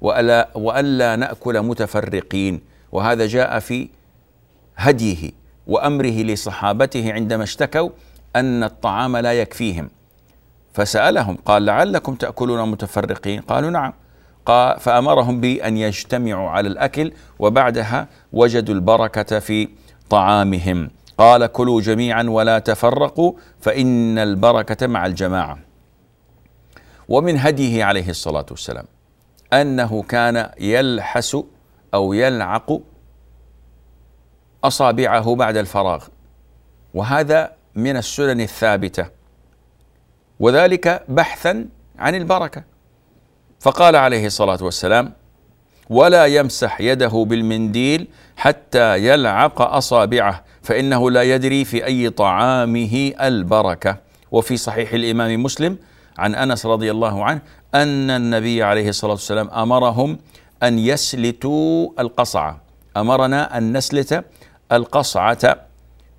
وألا, 0.00 0.48
وألا 0.54 1.16
نأكل 1.16 1.62
متفرقين 1.62 2.60
وهذا 2.92 3.26
جاء 3.26 3.58
في 3.58 3.88
هديه 4.76 5.30
وأمره 5.66 6.22
لصحابته 6.22 7.12
عندما 7.12 7.44
اشتكوا 7.44 7.90
أن 8.36 8.64
الطعام 8.64 9.16
لا 9.16 9.32
يكفيهم. 9.32 9.90
فسألهم 10.72 11.36
قال 11.36 11.64
لعلكم 11.64 12.14
تأكلون 12.14 12.70
متفرقين؟ 12.70 13.40
قالوا 13.40 13.70
نعم. 13.70 13.92
قال 14.46 14.80
فأمرهم 14.80 15.40
بأن 15.40 15.76
يجتمعوا 15.76 16.50
على 16.50 16.68
الأكل 16.68 17.12
وبعدها 17.38 18.08
وجدوا 18.32 18.74
البركة 18.74 19.38
في 19.38 19.68
طعامهم. 20.10 20.90
قال 21.18 21.46
كلوا 21.46 21.80
جميعا 21.80 22.22
ولا 22.22 22.58
تفرقوا 22.58 23.32
فإن 23.60 24.18
البركة 24.18 24.86
مع 24.86 25.06
الجماعة. 25.06 25.58
ومن 27.08 27.38
هديه 27.38 27.84
عليه 27.84 28.08
الصلاة 28.10 28.46
والسلام 28.50 28.84
أنه 29.52 30.02
كان 30.02 30.50
يلحس 30.60 31.36
أو 31.94 32.12
يلعق 32.12 32.80
أصابعه 34.64 35.34
بعد 35.34 35.56
الفراغ. 35.56 36.04
وهذا 36.94 37.52
من 37.74 37.96
السنن 37.96 38.40
الثابتة. 38.40 39.06
وذلك 40.40 41.04
بحثا 41.08 41.66
عن 41.98 42.14
البركة. 42.14 42.64
فقال 43.60 43.96
عليه 43.96 44.26
الصلاة 44.26 44.58
والسلام 44.62 45.12
ولا 45.90 46.26
يمسح 46.26 46.80
يده 46.80 47.24
بالمنديل 47.28 48.08
حتى 48.36 48.98
يلعق 48.98 49.62
أصابعه 49.62 50.44
فإنه 50.62 51.10
لا 51.10 51.22
يدري 51.22 51.64
في 51.64 51.86
أي 51.86 52.10
طعامه 52.10 53.12
البركة. 53.20 53.96
وفي 54.30 54.56
صحيح 54.56 54.92
الإمام 54.92 55.42
مسلم 55.42 55.78
عن 56.18 56.34
أنس 56.34 56.66
رضي 56.66 56.90
الله 56.90 57.24
عنه 57.24 57.40
أن 57.74 58.10
النبي 58.10 58.62
عليه 58.62 58.88
الصلاة 58.88 59.12
والسلام 59.12 59.50
أمرهم 59.50 60.18
أن 60.62 60.78
يسلتوا 60.78 61.88
القصعة. 61.98 62.60
أمرنا 62.96 63.58
أن 63.58 63.76
نسلت 63.76 64.24
القصعة 64.72 65.56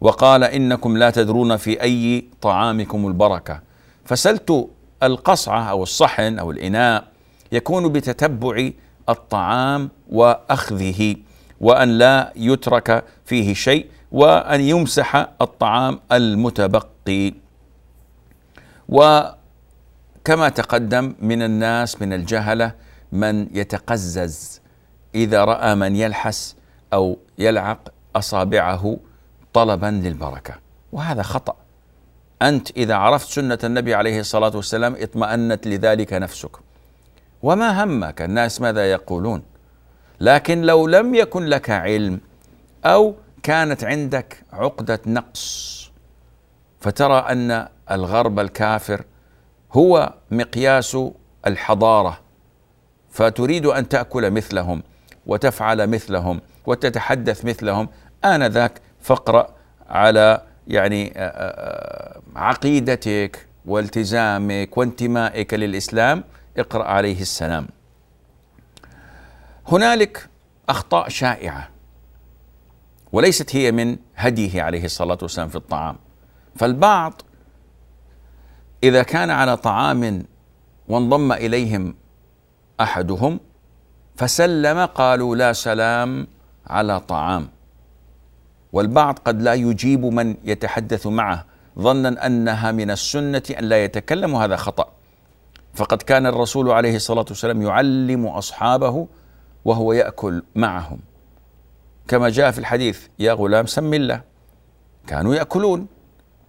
وقال 0.01 0.43
إنكم 0.43 0.97
لا 0.97 1.09
تدرون 1.09 1.57
في 1.57 1.81
أي 1.81 2.25
طعامكم 2.41 3.07
البركة. 3.07 3.61
فسلت 4.05 4.69
القصعة 5.03 5.63
أو 5.63 5.83
الصحن 5.83 6.39
أو 6.39 6.51
الإناء 6.51 7.03
يكون 7.51 7.91
بتتبع 7.91 8.69
الطعام 9.09 9.89
وأخذه 10.09 11.15
وأن 11.61 11.97
لا 11.97 12.33
يترك 12.35 13.03
فيه 13.25 13.53
شيء 13.53 13.85
وأن 14.11 14.61
يمسح 14.61 15.15
الطعام 15.41 15.99
المتبقي. 16.11 17.33
وكما 18.89 20.49
تقدم 20.55 21.15
من 21.19 21.41
الناس 21.41 22.01
من 22.01 22.13
الجهلة 22.13 22.73
من 23.11 23.47
يتقزز 23.51 24.61
إذا 25.15 25.43
رأى 25.43 25.75
من 25.75 25.95
يلحس 25.95 26.55
أو 26.93 27.17
يلعق 27.37 27.96
أصابعه 28.17 28.97
طلبا 29.53 30.01
للبركة. 30.03 30.53
وهذا 30.91 31.21
خطأ. 31.21 31.55
أنت 32.41 32.71
إذا 32.71 32.95
عرفت 32.95 33.29
سنة 33.29 33.59
النبي 33.63 33.95
عليه 33.95 34.19
الصلاة 34.19 34.55
والسلام 34.55 34.95
اطمأنت 34.99 35.67
لذلك 35.67 36.13
نفسك. 36.13 36.51
وما 37.43 37.83
همك؟ 37.83 38.21
الناس 38.21 38.61
ماذا 38.61 38.91
يقولون؟ 38.91 39.43
لكن 40.19 40.61
لو 40.61 40.87
لم 40.87 41.15
يكن 41.15 41.45
لك 41.45 41.69
علم 41.69 42.19
أو 42.85 43.15
كانت 43.43 43.83
عندك 43.83 44.43
عقدة 44.53 44.99
نقص 45.05 45.91
فترى 46.79 47.19
أن 47.19 47.67
الغرب 47.91 48.39
الكافر 48.39 49.03
هو 49.73 50.13
مقياس 50.31 50.97
الحضارة. 51.47 52.19
فتريد 53.09 53.65
أن 53.65 53.89
تأكل 53.89 54.31
مثلهم 54.31 54.83
وتفعل 55.25 55.87
مثلهم 55.87 56.41
وتتحدث 56.65 57.45
مثلهم 57.45 57.89
آنذاك 58.25 58.81
فاقرأ 59.01 59.49
على 59.89 60.41
يعني 60.67 61.13
عقيدتك 62.35 63.47
والتزامك 63.65 64.77
وانتمائك 64.77 65.53
للإسلام. 65.53 66.23
اقرأ 66.57 66.83
عليه 66.83 67.21
السلام. 67.21 67.67
هنالك 69.67 70.29
أخطاء 70.69 71.09
شائعة 71.09 71.69
وليست 73.11 73.55
هي 73.55 73.71
من 73.71 73.97
هديه 74.15 74.61
عليه 74.63 74.85
الصلاة 74.85 75.17
والسلام 75.21 75.47
في 75.47 75.55
الطعام. 75.55 75.95
فالبعض 76.55 77.21
إذا 78.83 79.03
كان 79.03 79.29
على 79.29 79.57
طعام 79.57 80.25
وانضم 80.87 81.31
إليهم 81.31 81.95
أحدهم 82.81 83.39
فسلم 84.15 84.85
قالوا 84.85 85.35
لا 85.35 85.53
سلام 85.53 86.27
على 86.67 86.99
طعام. 86.99 87.49
والبعض 88.73 89.19
قد 89.25 89.41
لا 89.41 89.53
يجيب 89.53 90.05
من 90.05 90.35
يتحدث 90.43 91.07
معه 91.07 91.45
ظنا 91.79 92.25
أنها 92.25 92.71
من 92.71 92.91
السنة 92.91 93.43
أن 93.59 93.63
لا 93.63 93.83
يتكلم 93.83 94.33
وهذا 94.33 94.55
خطأ. 94.55 94.87
فقد 95.73 96.01
كان 96.01 96.25
الرسول 96.25 96.71
عليه 96.71 96.95
الصلاة 96.95 97.25
والسلام 97.29 97.61
يعلم 97.61 98.27
أصحابه 98.27 99.07
وهو 99.65 99.93
يأكل 99.93 100.43
معهم. 100.55 100.99
كما 102.07 102.29
جاء 102.29 102.51
في 102.51 102.59
الحديث 102.59 103.07
يا 103.19 103.33
غلام 103.33 103.65
سم 103.65 103.93
الله. 103.93 104.21
كانوا 105.07 105.35
يأكلون 105.35 105.87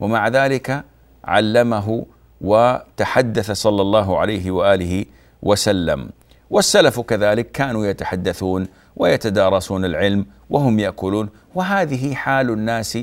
ومع 0.00 0.28
ذلك 0.28 0.85
علمه 1.24 2.07
وتحدث 2.40 3.50
صلى 3.50 3.83
الله 3.83 4.18
عليه 4.18 4.50
وآله 4.50 5.04
وسلم. 5.42 6.11
والسلف 6.50 7.00
كذلك 7.00 7.50
كانوا 7.50 7.87
يتحدثون 7.87 8.68
ويتدارسون 8.98 9.84
العلم 9.84 10.26
وهم 10.50 10.78
يأكلون 10.78 11.28
وهذه 11.54 12.14
حال 12.14 12.50
الناس 12.50 12.98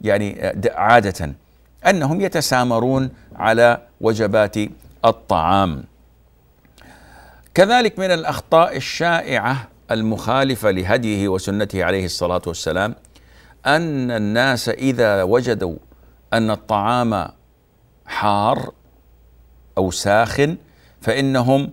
يعني 0.00 0.52
عادة 0.74 1.34
أنهم 1.86 2.20
يتسامرون 2.20 3.10
على 3.36 3.82
وجبات 4.00 4.56
الطعام. 5.04 5.84
كذلك 7.54 7.98
من 7.98 8.10
الأخطاء 8.10 8.76
الشائعة 8.76 9.68
المخالفة 9.90 10.70
لهديه 10.70 11.28
وسنته 11.28 11.84
عليه 11.84 12.04
الصلاة 12.04 12.42
والسلام 12.46 12.94
أن 13.66 14.10
الناس 14.10 14.68
إذا 14.68 15.22
وجدوا 15.22 15.76
أن 16.32 16.50
الطعام 16.50 17.28
حار 18.06 18.72
أو 19.78 19.90
ساخن 19.90 20.56
فإنهم 21.00 21.70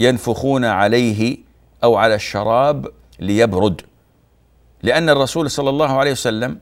ينفخون 0.00 0.64
عليه 0.64 1.45
أو 1.84 1.96
على 1.96 2.14
الشراب 2.14 2.88
ليبرد. 3.20 3.82
لأن 4.82 5.08
الرسول 5.08 5.50
صلى 5.50 5.70
الله 5.70 5.98
عليه 5.98 6.12
وسلم 6.12 6.58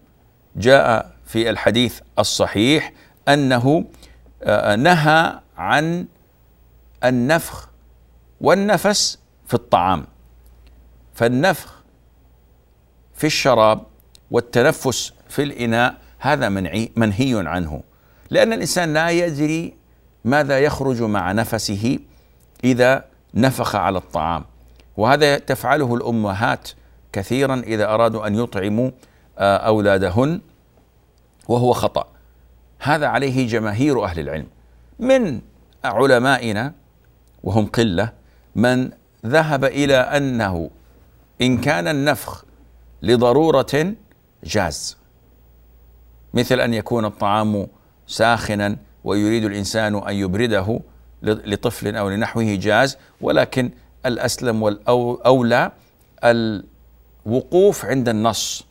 جاء 0.57 1.15
في 1.27 1.51
الحديث 1.51 2.01
الصحيح 2.19 2.93
أنه 3.29 3.85
آه، 4.43 4.77
نهى 4.77 5.41
عن 5.57 6.07
النفخ 7.05 7.69
والنفس 8.41 9.19
في 9.47 9.55
الطعام. 9.55 10.07
فالنفخ 11.15 11.83
في 13.15 13.27
الشراب 13.27 13.83
والتنفس 14.31 15.13
في 15.29 15.43
الإناء 15.43 15.95
هذا 16.19 16.49
منعي 16.49 16.93
منهي 16.97 17.49
عنه. 17.49 17.83
لأن 18.31 18.53
الإنسان 18.53 18.95
لا 18.95 19.11
يدري 19.11 19.75
ماذا 20.25 20.59
يخرج 20.59 21.03
مع 21.03 21.33
نفسه 21.33 21.99
إذا 22.65 23.05
نفخ 23.35 23.77
على 23.77 23.99
الطعام. 23.99 24.45
وهذا 24.97 25.39
تفعله 25.39 25.95
الأمهات 25.95 26.69
كثيرا 27.13 27.55
إذا 27.55 27.85
أرادوا 27.85 28.27
أن 28.27 28.35
يطعموا 28.35 28.91
آه، 29.39 29.57
أولادهن 29.57 30.41
وهو 31.49 31.73
خطأ. 31.73 32.07
هذا 32.79 33.07
عليه 33.07 33.49
جماهير 33.49 34.05
أهل 34.05 34.21
العلم. 34.21 34.47
من 34.99 35.41
علمائنا 35.85 36.73
وهم 37.45 37.67
قلة 37.67 38.13
من 38.57 38.91
ذهب 39.27 39.65
إلى 39.65 39.97
أنه 39.97 40.71
إن 41.43 41.59
كان 41.59 41.89
النفخ 41.89 42.45
لضرورة 43.03 43.95
جاز. 44.45 44.97
مثل 46.35 46.61
أن 46.61 46.75
يكون 46.75 47.05
الطعام 47.05 47.67
ساخنا 48.07 48.77
ويريد 49.05 49.45
الإنسان 49.45 49.95
أن 49.95 50.15
يبرده 50.15 50.81
لطفل 51.23 51.97
أو 51.97 52.09
لنحوه 52.09 52.55
جاز 52.55 52.99
ولكن 53.21 53.71
الأسلم 54.07 54.63
والأولى 54.63 55.73
الوقوف 56.25 57.85
عند 57.85 58.09
النص. 58.09 58.65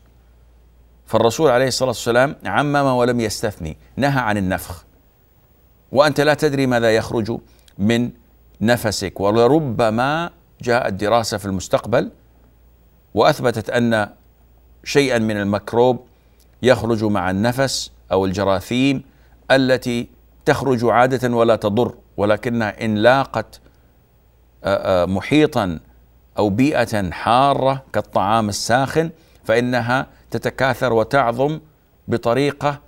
فالرسول 1.05 1.51
عليه 1.51 1.67
الصلاة 1.67 1.89
والسلام 1.89 2.35
عمم 2.45 2.75
ولم 2.75 3.19
يستثني 3.19 3.77
نهى 3.97 4.19
عن 4.19 4.37
النفخ. 4.37 4.85
وأنت 5.91 6.21
لا 6.21 6.33
تدري 6.33 6.67
ماذا 6.67 6.95
يخرج 6.95 7.37
من 7.77 8.09
نفسك 8.61 9.19
ولربما 9.19 10.29
جاءت 10.61 10.93
دراسة 10.93 11.37
في 11.37 11.45
المستقبل 11.45 12.11
وأثبتت 13.13 13.69
أن 13.69 14.09
شيئا 14.83 15.19
من 15.19 15.37
الميكروب 15.37 15.99
يخرج 16.63 17.03
مع 17.03 17.31
النفس 17.31 17.91
أو 18.11 18.25
الجراثيم 18.25 19.03
التي 19.51 20.07
تخرج 20.45 20.85
عادة 20.85 21.35
ولا 21.35 21.55
تضر 21.55 21.95
ولكنها 22.17 22.85
إن 22.85 22.95
لاقت 22.95 23.61
محيطا 25.08 25.80
أو 26.38 26.49
بيئة 26.49 27.12
حارة 27.12 27.84
كالطعام 27.93 28.49
الساخن 28.49 29.10
فإنها 29.43 30.08
تتكاثر 30.32 30.93
وتعظم 30.93 31.60
بطريقة 32.08 32.80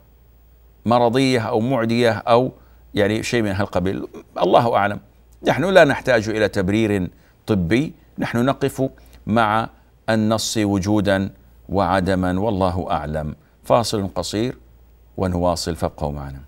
مرضية 0.85 1.39
أو 1.39 1.59
معدية 1.59 2.11
أو 2.11 2.51
يعني 2.93 3.23
شيء 3.23 3.41
من 3.41 3.51
هالقبيل. 3.51 4.07
الله 4.41 4.75
أعلم. 4.75 4.99
نحن 5.47 5.65
لا 5.65 5.83
نحتاج 5.83 6.29
إلى 6.29 6.47
تبرير 6.47 7.09
طبي 7.47 7.93
نحن 8.19 8.45
نقف 8.45 8.89
مع 9.27 9.69
النص 10.09 10.57
وجودا 10.57 11.29
وعدما. 11.69 12.39
والله 12.39 12.91
أعلم. 12.91 13.35
فاصل 13.63 14.07
قصير 14.15 14.57
ونواصل 15.17 15.75
فابقوا 15.75 16.11
معنا. 16.11 16.41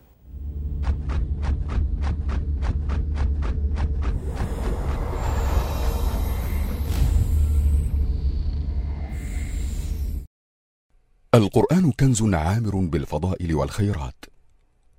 القرآن 11.35 11.91
كنز 11.91 12.23
عامر 12.23 12.75
بالفضائل 12.75 13.55
والخيرات 13.55 14.25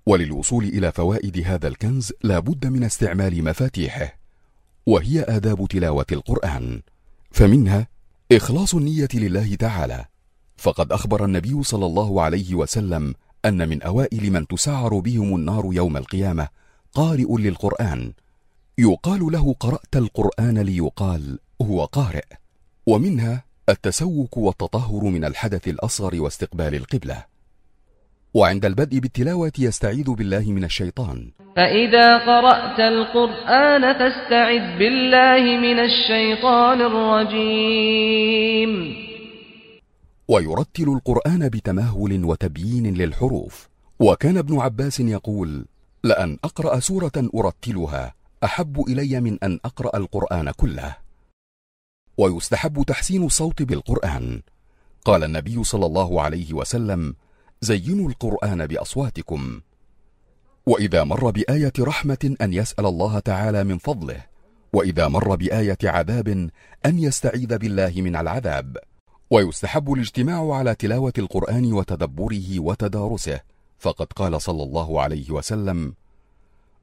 وللوصول 0.06 0.64
إلى 0.64 0.92
فوائد 0.92 1.38
هذا 1.46 1.68
الكنز 1.68 2.12
لا 2.22 2.38
بد 2.38 2.66
من 2.66 2.84
استعمال 2.84 3.44
مفاتيحه 3.44 4.18
وهي 4.86 5.22
آداب 5.22 5.66
تلاوة 5.68 6.06
القرآن. 6.12 6.82
فمنها 7.30 7.86
إخلاص 8.32 8.74
النية 8.74 9.08
لله 9.14 9.54
تعالى. 9.54 10.04
فقد 10.56 10.92
أخبر 10.92 11.24
النبي 11.24 11.62
صلى 11.62 11.86
الله 11.86 12.22
عليه 12.22 12.54
وسلم 12.54 13.14
أن 13.44 13.68
من 13.68 13.82
أوائل 13.82 14.32
من 14.32 14.46
تسعر 14.46 14.98
بهم 14.98 15.36
النار 15.36 15.68
يوم 15.72 15.96
القيامة 15.96 16.48
قارئ 16.92 17.36
للقرآن. 17.38 18.12
يقال 18.78 19.32
له 19.32 19.54
قرأت 19.60 19.96
القرآن 19.96 20.58
ليقال 20.58 21.38
هو 21.62 21.84
قارئ. 21.84 22.26
ومنها 22.86 23.47
التسوك 23.68 24.36
والتطهر 24.36 25.04
من 25.04 25.24
الحدث 25.24 25.68
الأصغر 25.68 26.20
واستقبال 26.20 26.74
القبلة. 26.74 27.24
وعند 28.34 28.64
البدء 28.64 28.98
بالتلاوة 28.98 29.52
يستعيذ 29.58 30.10
بالله 30.10 30.52
من 30.52 30.64
الشيطان. 30.64 31.30
فإذا 31.56 32.18
قرأت 32.18 32.80
القرآن 32.80 33.82
فاستعذ 33.98 34.78
بالله 34.78 35.58
من 35.58 35.78
الشيطان 35.78 36.80
الرجيم. 36.80 38.72
ويرتل 40.28 40.88
القرآن 40.88 41.48
بتمهل 41.48 42.24
وتبيين 42.24 42.94
للحروف. 42.94 43.68
وكان 44.00 44.36
ابن 44.36 44.60
عباس 44.60 45.00
يقول 45.00 45.64
لأن 46.04 46.38
أقرأ 46.44 46.80
سورة 46.80 47.28
أرتلها 47.34 48.14
أحب 48.44 48.84
إلي 48.88 49.20
من 49.20 49.38
أن 49.42 49.60
أقرأ 49.64 49.96
القرآن 49.96 50.50
كله. 50.50 51.07
ويستحب 52.18 52.82
تحسين 52.82 53.24
الصوت 53.24 53.62
بالقرآن. 53.62 54.42
قال 55.04 55.24
النبي 55.24 55.64
صلى 55.64 55.86
الله 55.86 56.22
عليه 56.22 56.54
وسلم 56.54 57.14
زينوا 57.60 58.08
القرآن 58.08 58.66
بأصواتكم. 58.66 59.60
وإذا 60.66 61.04
مر 61.04 61.30
بآية 61.30 61.72
رحمة 61.80 62.36
أن 62.40 62.54
يسأل 62.54 62.86
الله 62.86 63.18
تعالى 63.18 63.64
من 63.64 63.78
فضله 63.78 64.24
وإذا 64.72 65.08
مر 65.08 65.36
بآية 65.36 65.78
عذاب 65.84 66.28
أن 66.86 66.98
يستعيذ 66.98 67.58
بالله 67.58 67.92
من 67.96 68.16
العذاب. 68.16 68.76
ويستحب 69.30 69.92
الاجتماع 69.92 70.54
على 70.54 70.74
تلاوة 70.74 71.12
القرآن 71.18 71.72
وتدبره 71.72 72.60
وتدارسه 72.60 73.40
فقد 73.78 74.06
قال 74.12 74.42
صلى 74.42 74.62
الله 74.62 75.02
عليه 75.02 75.30
وسلم 75.30 75.94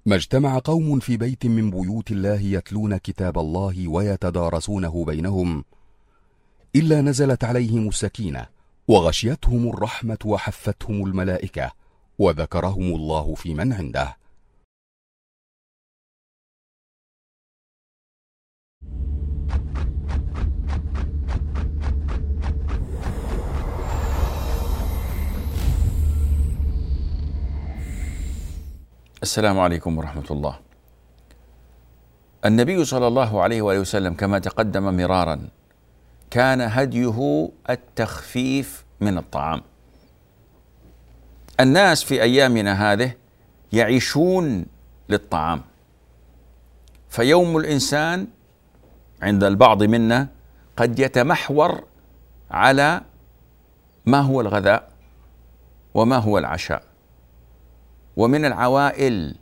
ما 0.08 0.16
اجتمع 0.16 0.60
قوم 0.60 1.00
في 1.00 1.18
بيت 1.18 1.46
من 1.46 1.72
بيوت 1.72 2.12
الله 2.12 2.40
يتلون 2.42 2.98
كتاب 2.98 3.40
الله 3.40 3.88
ويتدارسونه 3.88 5.06
بينهم 5.06 5.66
إلا 6.76 7.02
نزلت 7.02 7.44
عليهم 7.44 7.88
السكينة 7.88 8.46
وغشيتهم 8.88 9.70
الرحمة 9.70 10.18
وحفتهم 10.26 11.06
الملائكة 11.06 11.72
وذكرهم 12.20 12.84
الله 12.96 13.36
في 13.36 13.54
من 13.54 13.74
عنده. 13.74 14.18
السلام 29.26 29.60
عليكم 29.60 29.98
ورحمة 29.98 30.30
الله. 30.32 30.60
النبي 32.46 32.86
صلى 32.86 33.08
الله 33.08 33.42
عليه 33.42 33.62
وآله 33.62 33.80
وسلم 33.80 34.14
كما 34.14 34.40
تقدم 34.40 34.98
مرارا 34.98 35.50
كان 36.32 36.62
هديه 36.62 37.50
التخفيف 37.70 38.86
من 39.02 39.18
الطعام. 39.18 39.62
الناس 41.60 42.04
في 42.04 42.22
أيامنا 42.22 42.94
هذه 42.94 43.12
يعيشون 43.74 44.66
للطعام. 45.10 45.62
فيوم 47.10 47.58
الإنسان 47.58 48.28
عند 49.22 49.44
البعض 49.44 49.84
منا 49.84 50.28
قد 50.78 51.00
يتمحور 51.00 51.84
على 52.52 53.02
ما 54.06 54.20
هو 54.20 54.42
الغذاء 54.42 54.90
وما 55.94 56.18
هو 56.18 56.38
العشاء. 56.38 56.95
ومن 58.18 58.46
العوائل 58.46 59.36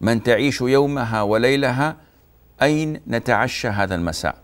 من 0.00 0.22
تعيش 0.22 0.60
يومها 0.60 1.22
وليلها 1.22 1.96
أين 2.62 3.00
نتعشى 3.08 3.68
هذا 3.68 3.94
المساء؟ 3.94 4.34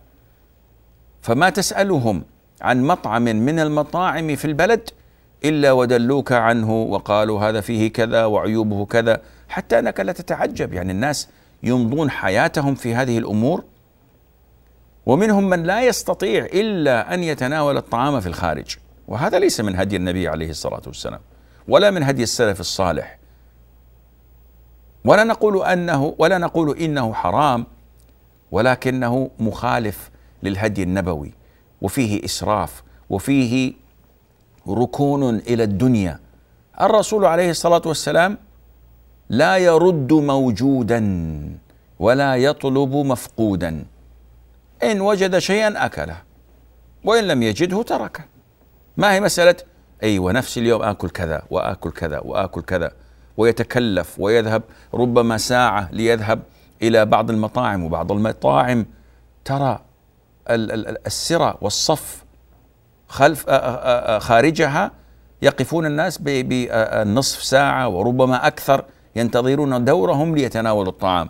فما 1.22 1.50
تسألهم 1.50 2.24
عن 2.60 2.82
مطعم 2.82 3.22
من 3.22 3.58
المطاعم 3.58 4.36
في 4.36 4.44
البلد 4.44 4.90
إلا 5.44 5.72
ودلوك 5.72 6.32
عنه 6.32 6.82
وقالوا 6.82 7.40
هذا 7.40 7.60
فيه 7.60 7.92
كذا 7.92 8.24
وعيوبه 8.24 8.86
كذا 8.86 9.22
حتى 9.48 9.78
أنك 9.78 10.00
لا 10.00 10.12
تتعجب. 10.12 10.72
يعني 10.72 10.92
الناس 10.92 11.28
يمضون 11.62 12.10
حياتهم 12.10 12.74
في 12.74 12.94
هذه 12.94 13.18
الأمور. 13.18 13.64
ومنهم 15.06 15.50
من 15.50 15.62
لا 15.62 15.82
يستطيع 15.82 16.44
إلا 16.44 17.14
أن 17.14 17.22
يتناول 17.22 17.76
الطعام 17.76 18.20
في 18.20 18.26
الخارج. 18.26 18.76
وهذا 19.08 19.38
ليس 19.38 19.60
من 19.60 19.76
هدي 19.76 19.96
النبي 19.96 20.28
عليه 20.28 20.50
الصلاة 20.50 20.82
والسلام 20.86 21.20
ولا 21.68 21.90
من 21.90 22.02
هدي 22.02 22.22
السلف 22.22 22.60
الصالح. 22.60 23.19
ولا 25.04 25.24
نقول 25.24 25.62
انه 25.62 26.14
ولا 26.18 26.38
نقول 26.38 26.78
إنه 26.78 27.12
حرام 27.12 27.66
ولكنه 28.50 29.30
مخالف 29.38 30.10
للهدي 30.42 30.82
النبوي 30.82 31.32
وفيه 31.82 32.24
إسراف 32.24 32.82
وفيه 33.10 33.72
ركون 34.68 35.36
إلى 35.36 35.62
الدنيا. 35.62 36.20
الرسول 36.80 37.24
عليه 37.24 37.50
الصلاة 37.50 37.82
والسلام 37.86 38.38
لا 39.28 39.56
يرد 39.56 40.12
موجودا 40.12 41.02
ولا 41.98 42.36
يطلب 42.36 42.94
مفقودا. 42.94 43.84
إن 44.82 45.00
وجد 45.00 45.38
شيئا 45.38 45.86
أكله 45.86 46.16
وإن 47.04 47.24
لم 47.24 47.42
يجده 47.42 47.82
تركه. 47.82 48.24
ما 48.96 49.12
هي 49.12 49.20
مسألة؟ 49.20 49.56
أي 50.02 50.18
ونفس 50.18 50.58
اليوم 50.58 50.82
آكل 50.82 51.10
كذا 51.10 51.42
وآكل 51.50 51.90
كذا 51.90 52.18
وآكل 52.18 52.62
كذا. 52.62 52.92
ويتكلف 53.36 54.20
ويذهب 54.20 54.62
ربما 54.94 55.36
ساعة 55.38 55.88
ليذهب 55.92 56.42
إلى 56.82 57.06
بعض 57.06 57.30
المطاعم 57.30 57.84
وبعض 57.84 58.12
المطاعم 58.12 58.86
ترى 59.44 59.78
السرة 61.06 61.58
والصف 61.60 62.24
خلف 63.08 63.50
خارجها 64.18 64.90
يقفون 65.42 65.86
الناس 65.86 66.18
بنصف 66.22 67.42
ساعة 67.44 67.88
وربما 67.88 68.46
أكثر 68.46 68.84
ينتظرون 69.16 69.84
دورهم 69.84 70.36
ليتناولوا 70.36 70.92
الطعام. 70.92 71.28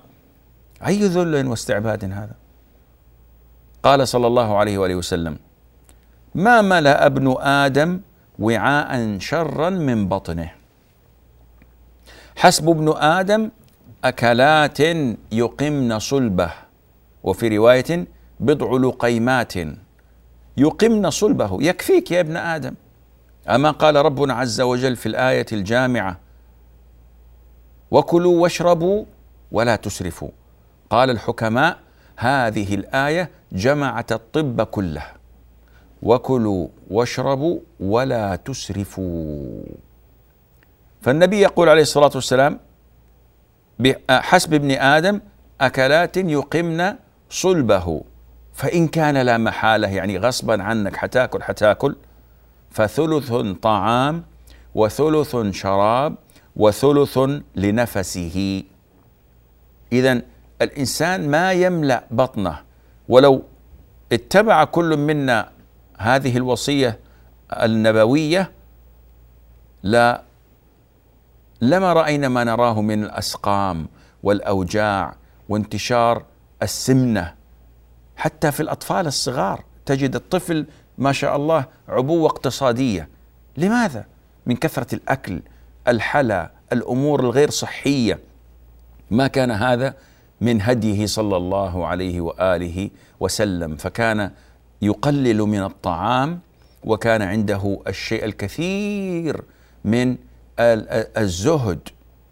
أي 0.87 1.07
ذل 1.07 1.47
واستعباد 1.47 2.05
هذا؟ 2.05 2.35
قال 3.83 4.09
صلى 4.09 4.27
الله 4.27 4.57
عليه 4.57 4.79
وآله 4.79 4.95
وسلم 4.95 5.39
ما 6.35 6.63
ملأ 6.63 7.07
ابن 7.07 7.35
آدم 7.41 8.01
وعاء 8.39 9.19
شرا 9.19 9.71
من 9.71 10.09
بطنه؟ 10.09 10.60
حسب 12.37 12.69
ابن 12.69 12.93
آدم 12.97 13.51
أكلات 14.05 14.81
يقمن 15.33 15.99
صلبه 15.99 16.53
وفي 17.23 17.57
رواية 17.57 18.07
بضع 18.40 18.88
لقيمات 18.88 19.53
يقمن 20.57 21.11
صلبه. 21.11 21.59
يكفيك 21.61 22.11
يا 22.11 22.21
ابن 22.21 22.37
آدم. 22.37 22.75
أما 23.49 23.71
قال 23.71 23.97
ربنا 23.97 24.35
عز 24.35 24.61
وجل 24.61 24.97
في 24.97 25.07
الآية 25.07 25.47
الجامعة 25.53 26.19
وكلوا 27.90 28.43
واشربوا 28.43 29.05
ولا 29.53 29.77
تسرفوا. 29.77 30.29
قال 30.90 31.11
الحكماء 31.11 31.79
هذه 32.16 32.75
الآية 32.75 33.31
جمعت 33.53 34.12
الطب 34.12 34.62
كله. 34.62 35.07
وكلوا 36.03 36.69
واشربوا 36.90 37.59
ولا 37.81 38.37
تسرفوا. 38.37 39.62
فالنبي 41.03 41.41
يقول 41.41 41.69
عليه 41.69 41.83
الصلاة 41.83 42.11
والسلام 42.15 42.61
حسب 44.11 44.55
ابن 44.55 44.71
آدم 44.71 45.21
أكلات 45.61 46.17
يقمن 46.17 46.95
صلبه 47.31 48.03
فإن 48.53 48.89
كان 48.89 49.17
لا 49.17 49.39
محالة 49.39 49.89
يعني 49.89 50.19
غصبا 50.19 50.63
عنك 50.63 50.97
حتاكل 50.97 51.43
حتاكل 51.43 51.97
فثلث 52.71 53.33
طعام 53.63 54.25
وثلث 54.75 55.37
شراب 55.51 56.15
وثلث 56.57 57.19
لنفسه. 57.57 58.63
إذا 59.93 60.23
الإنسان 60.63 61.31
ما 61.31 61.53
يملأ 61.53 62.05
بطنه. 62.11 62.59
ولو 63.09 63.43
اتبع 64.13 64.65
كل 64.65 64.97
منا 64.97 65.51
هذه 65.99 66.37
الوصية 66.37 66.99
النبوية 67.53 68.51
لا 69.83 70.23
لما 71.61 71.92
رأينا 71.92 72.29
ما 72.29 72.44
نراه 72.44 72.81
من 72.83 73.05
الأسقام 73.05 73.88
والأوجاع 74.23 75.14
وانتشار 75.49 76.25
السمنة 76.62 77.35
حتى 78.16 78.53
في 78.53 78.61
الأطفال 78.61 79.07
الصغار 79.07 79.64
تجد 79.87 80.14
الطفل 80.14 80.66
ما 80.99 81.12
شاء 81.12 81.37
الله 81.37 81.64
عبوة 81.88 82.27
اقتصادية. 82.27 83.09
لماذا؟ 83.57 84.05
من 84.46 84.57
كثرة 84.57 84.94
الأكل 84.94 85.42
الحلا 85.88 86.51
الأمور 86.73 87.20
الغير 87.20 87.51
صحية. 87.51 88.18
ما 89.11 89.27
كان 89.27 89.51
هذا 89.51 89.94
من 90.40 90.62
هديه 90.62 91.07
صلى 91.07 91.37
الله 91.37 91.87
عليه 91.87 92.20
وآله 92.20 92.90
وسلم. 93.20 93.77
فكان 93.77 94.31
يقلل 94.83 95.38
من 95.38 95.62
الطعام 95.62 96.40
وكان 96.85 97.23
عنده 97.23 97.81
الشيء 97.87 98.25
الكثير 98.25 99.42
من 99.85 100.16
الزهد 101.18 101.88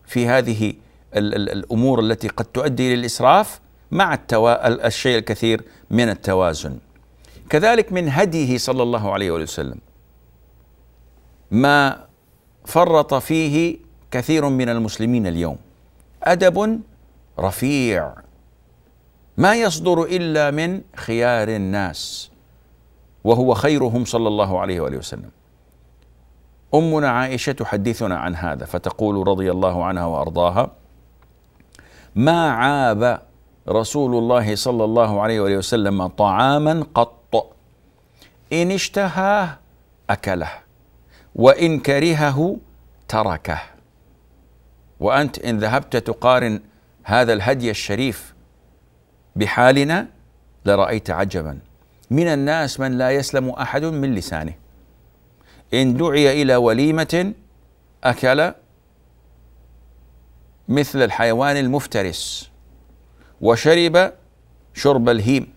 في 0.06 0.26
هذه 0.26 0.72
الأمور 1.14 2.00
التي 2.00 2.28
قد 2.28 2.44
تؤدي 2.44 2.86
إلى 2.86 3.00
الإسراف 3.00 3.60
مع 3.90 4.14
التوا... 4.14 4.86
الشيء 4.86 5.18
الكثير 5.18 5.62
من 5.90 6.08
التوازن. 6.08 6.78
كذلك 7.50 7.92
من 7.92 8.08
هديه 8.08 8.58
صلى 8.58 8.82
الله 8.82 9.12
عليه 9.12 9.30
وسلم. 9.30 9.78
ما 11.50 12.04
فرط 12.64 13.14
فيه 13.14 13.78
كثير 14.10 14.48
من 14.48 14.68
المسلمين 14.68 15.26
اليوم. 15.26 15.56
أدب 16.22 16.80
رفيع. 17.38 18.14
ما 19.36 19.54
يصدر 19.54 20.02
إلا 20.02 20.50
من 20.50 20.80
خيار 20.96 21.48
الناس. 21.48 22.30
وهو 23.24 23.54
خيرهم 23.54 24.04
صلى 24.04 24.28
الله 24.28 24.60
عليه 24.60 24.80
واله 24.80 24.98
وسلم. 24.98 25.30
أمنا 26.74 27.09
عائشة 27.11 27.52
تحدثنا 27.52 28.18
عن 28.18 28.37
هذا 28.37 28.64
فتقول 28.64 29.28
رضي 29.28 29.50
الله 29.50 29.85
عنها 29.85 30.04
وأرضاها 30.04 30.70
ما 32.14 32.50
عاب 32.50 33.22
رسول 33.68 34.14
الله 34.14 34.54
صلى 34.54 34.85
الله 34.85 35.20
عليه 35.20 35.40
وآله 35.40 35.57
وسلم 35.57 36.07
طعاما 36.07 36.87
قط؟ 36.94 37.57
إن 38.52 38.70
اشتهاه 38.70 39.59
أكله 40.11 40.50
وإن 41.35 41.81
كرهه 41.81 42.57
تركه. 43.09 43.61
وأنت 45.00 45.38
إن 45.38 45.59
ذهبت 45.59 45.96
تقارن 45.96 46.61
هذا 47.02 47.33
الهدي 47.33 47.70
الشريف 47.70 48.35
بحالنا 49.37 50.07
لرأيت 50.64 51.11
عجبا. 51.11 51.59
من 52.11 52.26
الناس 52.26 52.81
من 52.81 52.98
لا 52.98 53.11
يسلم 53.11 53.50
أحد 53.50 53.85
من 53.85 54.14
لسانه. 54.14 54.54
إن 55.74 55.96
دعي 55.96 56.42
إلى 56.42 56.57
وليمة 56.57 57.33
أكل 58.04 58.52
مثل 60.68 61.02
الحيوان 61.02 61.57
المفترس 61.57 62.50
وشرب 63.40 64.12
شرب 64.74 65.09
الهيم. 65.09 65.52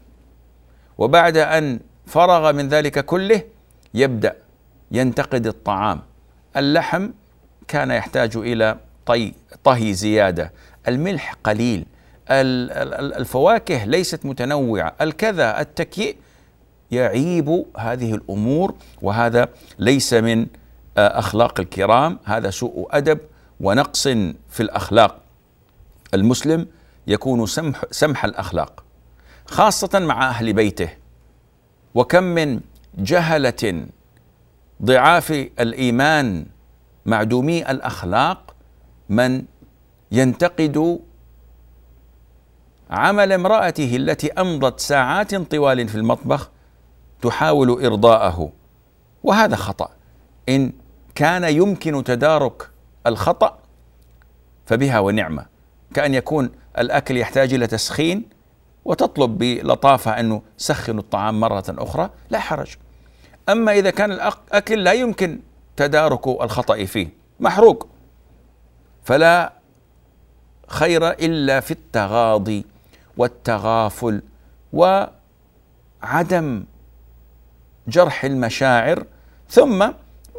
وبعد 0.97 1.37
أن 1.37 1.79
فرغ 2.05 2.51
من 2.51 2.69
ذلك 2.69 3.05
كله 3.05 3.41
يبدأ 3.93 4.35
ينتقد 4.91 5.47
الطعام. 5.47 6.01
اللحم 6.57 7.09
كان 7.67 7.91
يحتاج 7.91 8.37
إلى 8.37 8.77
طي 9.05 9.33
طهي 9.63 9.93
زيادة. 9.93 10.51
الملح 10.87 11.35
قليل. 11.43 11.85
الفواكه 12.29 13.85
ليست 13.85 14.25
متنوعة. 14.25 14.93
الكذا 15.01 15.61
التكيء 15.61 16.15
يعيب 16.91 17.65
هذه 17.77 18.15
الأمور 18.15 18.73
وهذا 19.01 19.49
ليس 19.79 20.13
من 20.13 20.47
آه، 20.97 21.19
أخلاق 21.19 21.59
الكرام 21.59 22.19
هذا 22.23 22.49
سوء 22.49 22.87
أدب 22.91 23.19
ونقص 23.59 24.07
في 24.49 24.59
الأخلاق. 24.59 25.17
المسلم 26.13 26.67
يكون 27.07 27.45
سمح, 27.45 27.81
سمح 27.91 28.25
الأخلاق 28.25 28.83
خاصة 29.45 29.99
مع 29.99 30.29
أهل 30.29 30.53
بيته. 30.53 30.89
وكم 31.95 32.23
من 32.23 32.59
جهلة 32.97 33.85
ضعاف 34.83 35.31
الإيمان 35.31 36.45
معدومي 37.05 37.71
الأخلاق 37.71 38.55
من 39.09 39.43
ينتقد 40.11 40.99
عمل 42.89 43.31
امرأته 43.31 43.95
التي 43.95 44.31
أمضت 44.31 44.79
ساعات 44.79 45.35
طوال 45.35 45.87
في 45.87 45.95
المطبخ 45.95 46.51
تحاول 47.21 47.85
إرضاءه. 47.85 48.51
وهذا 49.23 49.55
خطأ. 49.55 49.89
إن 50.49 50.71
كان 51.15 51.43
يمكن 51.43 52.03
تدارك 52.03 52.69
الخطأ 53.07 53.57
فبها 54.65 54.99
ونعمة. 54.99 55.45
كأن 55.93 56.13
يكون 56.13 56.49
الأكل 56.77 57.17
يحتاج 57.17 57.53
إلى 57.53 57.67
تسخين 57.67 58.23
وتطلب 58.85 59.37
بلطافة 59.37 60.19
أنه 60.19 60.41
سخن 60.57 60.99
الطعام 60.99 61.39
مرة 61.39 61.63
أخرى 61.69 62.09
لا 62.29 62.39
حرج. 62.39 62.75
أما 63.49 63.71
إذا 63.71 63.89
كان 63.89 64.11
الأكل 64.11 64.83
لا 64.83 64.93
يمكن 64.93 65.39
تدارك 65.77 66.27
الخطأ 66.27 66.85
فيه 66.85 67.09
محروق. 67.39 67.87
فلا 69.03 69.53
خير 70.67 71.09
إلا 71.09 71.59
في 71.59 71.71
التغاضي 71.71 72.65
والتغافل 73.17 74.21
وعدم 74.73 76.63
جرح 77.91 78.25
المشاعر 78.25 79.05
ثم 79.49 79.89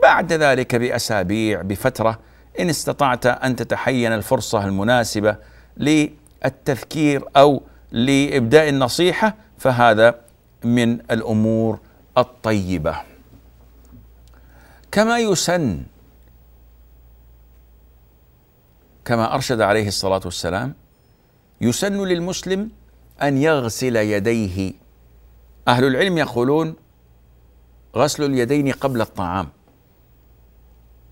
بعد 0.02 0.32
ذلك 0.32 0.74
بأسابيع 0.74 1.62
بفترة 1.62 2.18
إن 2.60 2.68
استطعت 2.68 3.26
أن 3.26 3.56
تتحين 3.56 4.12
الفرصة 4.12 4.64
المناسبة 4.64 5.36
للتذكير 5.76 7.24
أو 7.36 7.62
لإبداء 7.92 8.68
النصيحة 8.68 9.34
فهذا 9.58 10.14
من 10.64 10.92
الأمور 10.92 11.78
الطيبة. 12.18 12.96
كما 14.92 15.18
يسن 15.18 15.82
كما 19.04 19.34
أرشد 19.34 19.60
عليه 19.60 19.88
الصلاة 19.88 20.20
والسلام 20.24 20.74
يسن 21.60 22.04
للمسلم 22.04 22.70
أن 23.22 23.38
يغسل 23.38 23.96
يديه. 23.96 24.72
أهل 25.68 25.84
العلم 25.84 26.18
يقولون 26.18 26.74
غسل 27.96 28.24
اليدين 28.24 28.72
قبل 28.72 29.00
الطعام. 29.00 29.48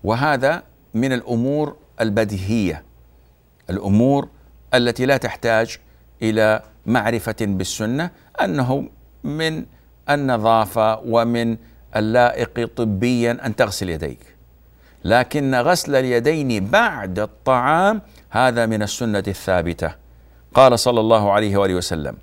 وهذا 0.03 0.63
من 0.93 1.13
الأمور 1.13 1.75
البديهية 2.01 2.83
الأمور 3.69 4.29
التي 4.73 5.05
لا 5.05 5.17
تحتاج 5.17 5.77
إلى 6.21 6.61
معرفة 6.85 7.35
بالسنة 7.41 8.09
أنه 8.41 8.89
من 9.23 9.65
النظافة 10.09 10.99
ومن 10.99 11.57
اللائق 11.95 12.69
طبيا 12.75 13.45
أن 13.45 13.55
تغسل 13.55 13.89
يديك. 13.89 14.35
لكن 15.03 15.55
غسل 15.55 15.95
اليدين 15.95 16.67
بعد 16.67 17.19
الطعام 17.19 18.01
هذا 18.29 18.65
من 18.65 18.83
السنة 18.83 19.23
الثابتة. 19.27 19.95
قال 20.53 20.79
صلى 20.79 20.99
الله 20.99 21.31
عليه 21.31 21.57
وآله 21.57 21.75
وسلم 21.75 22.17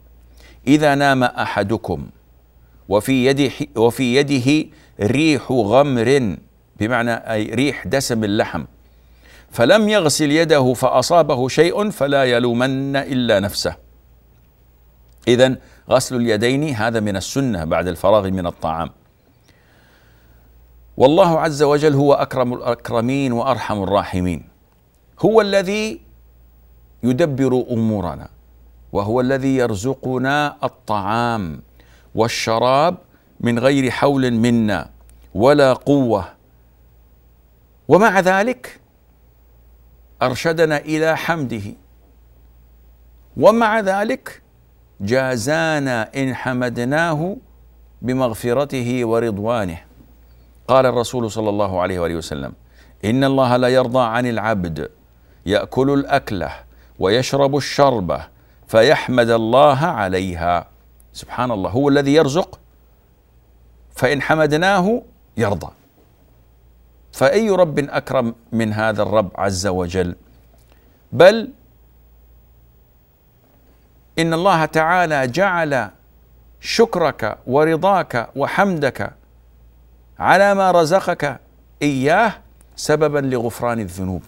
إذا 0.66 0.94
نام 0.94 1.22
أحدكم 1.22 2.06
وفي 2.88 3.26
يده 3.26 3.52
وفي 3.76 4.16
يده 4.16 4.68
ريح 5.00 5.52
غمر 5.52 6.36
بمعنى 6.80 7.14
أي 7.14 7.44
ريح 7.44 7.86
دسم 7.86 8.24
اللحم. 8.24 8.64
فلم 9.50 9.88
يغسل 9.88 10.32
يده 10.32 10.72
فأصابه 10.74 11.48
شيء 11.48 11.90
فلا 11.90 12.24
يلومن 12.24 12.96
إلا 12.96 13.40
نفسه. 13.40 13.76
اذا 15.28 15.56
غسل 15.90 16.16
اليدين 16.16 16.74
هذا 16.74 17.00
من 17.00 17.16
السنة 17.16 17.64
بعد 17.64 17.88
الفراغ 17.88 18.30
من 18.30 18.46
الطعام. 18.46 18.90
والله 20.96 21.40
عز 21.40 21.62
وجل 21.62 21.94
هو 21.94 22.14
أكرم 22.14 22.54
الأكرمين 22.54 23.32
وأرحم 23.32 23.82
الراحمين. 23.82 24.48
هو 25.20 25.40
الذي 25.40 26.00
يدبر 27.02 27.64
أمورنا 27.70 28.28
وهو 28.92 29.20
الذي 29.20 29.56
يرزقنا 29.56 30.56
الطعام. 30.64 31.62
والشراب 32.18 32.96
من 33.40 33.58
غير 33.58 33.90
حول 33.90 34.30
منا 34.30 34.90
ولا 35.34 35.72
قوة. 35.72 36.24
ومع 37.88 38.20
ذلك 38.20 38.80
أرشدنا 40.22 40.78
إلى 40.78 41.16
حمده. 41.16 41.62
ومع 43.36 43.80
ذلك 43.80 44.42
جازانا 45.00 46.10
إن 46.16 46.34
حمدناه 46.34 47.36
بمغفرته 48.02 49.04
ورضوانه. 49.04 49.78
قال 50.68 50.86
الرسول 50.86 51.30
صلى 51.30 51.48
الله 51.48 51.80
عليه 51.80 51.98
وآله 51.98 52.14
وسلم 52.14 52.52
إن 53.04 53.24
الله 53.24 53.56
لا 53.56 53.68
يرضى 53.68 54.04
عن 54.04 54.26
العبد 54.26 54.90
يأكل 55.46 55.90
الأكلة 55.90 56.50
ويشرب 56.98 57.56
الشربه 57.56 58.20
فيحمد 58.66 59.30
الله 59.30 59.78
عليها. 59.86 60.77
سبحان 61.18 61.50
الله 61.50 61.70
هو 61.70 61.88
الذي 61.88 62.14
يرزق 62.14 62.58
فإن 63.94 64.22
حمدناه 64.22 65.02
يرضى. 65.36 65.70
فأي 67.12 67.50
رب 67.50 67.78
أكرم 67.78 68.34
من 68.52 68.72
هذا 68.72 69.02
الرب 69.02 69.30
عز 69.34 69.66
وجل؟ 69.66 70.16
بل 71.12 71.50
إن 74.18 74.34
الله 74.34 74.64
تعالى 74.64 75.26
جعل 75.26 75.90
شكرك 76.60 77.38
ورضاك 77.46 78.30
وحمدك 78.36 79.12
على 80.18 80.54
ما 80.54 80.70
رزقك 80.70 81.40
إياه 81.82 82.32
سببا 82.76 83.18
لغفران 83.18 83.80
الذنوب. 83.80 84.22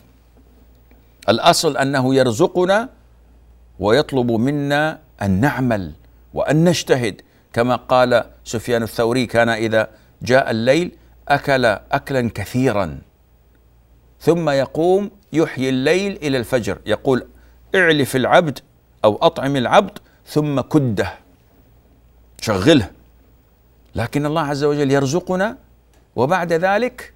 الأصل 1.29 1.77
أنه 1.77 2.15
يرزقنا 2.15 2.89
ويطلب 3.79 4.31
منا 4.33 4.99
أن 5.23 5.31
نعمل. 5.41 6.00
وأن 6.35 6.65
نجتهد. 6.65 7.23
كما 7.53 7.77
قال 7.77 8.25
سفيان 8.45 8.83
الثوري 8.83 9.27
كان 9.27 9.49
إذا 9.49 9.89
جاء 10.23 10.51
الليل 10.51 10.93
أكل 11.29 11.65
اكلا 11.65 12.31
كثيرا 12.35 12.99
ثم 14.21 14.51
يقوم 14.51 15.11
يحيي 15.33 15.69
الليل 15.69 16.19
إلى 16.23 16.39
الفجر. 16.39 16.79
يقول 16.87 17.27
اعلف 17.75 18.17
العبد 18.17 18.59
أو 19.05 19.19
أطعم 19.23 19.57
العبد 19.57 19.99
ثم 20.27 20.61
كده 20.61 21.13
شغله. 22.41 22.91
لكن 23.95 24.27
الله 24.27 24.43
عز 24.43 24.65
وجل 24.65 24.91
يرزقنا 24.91 25.57
وبعد 26.17 26.53
ذلك 26.53 27.15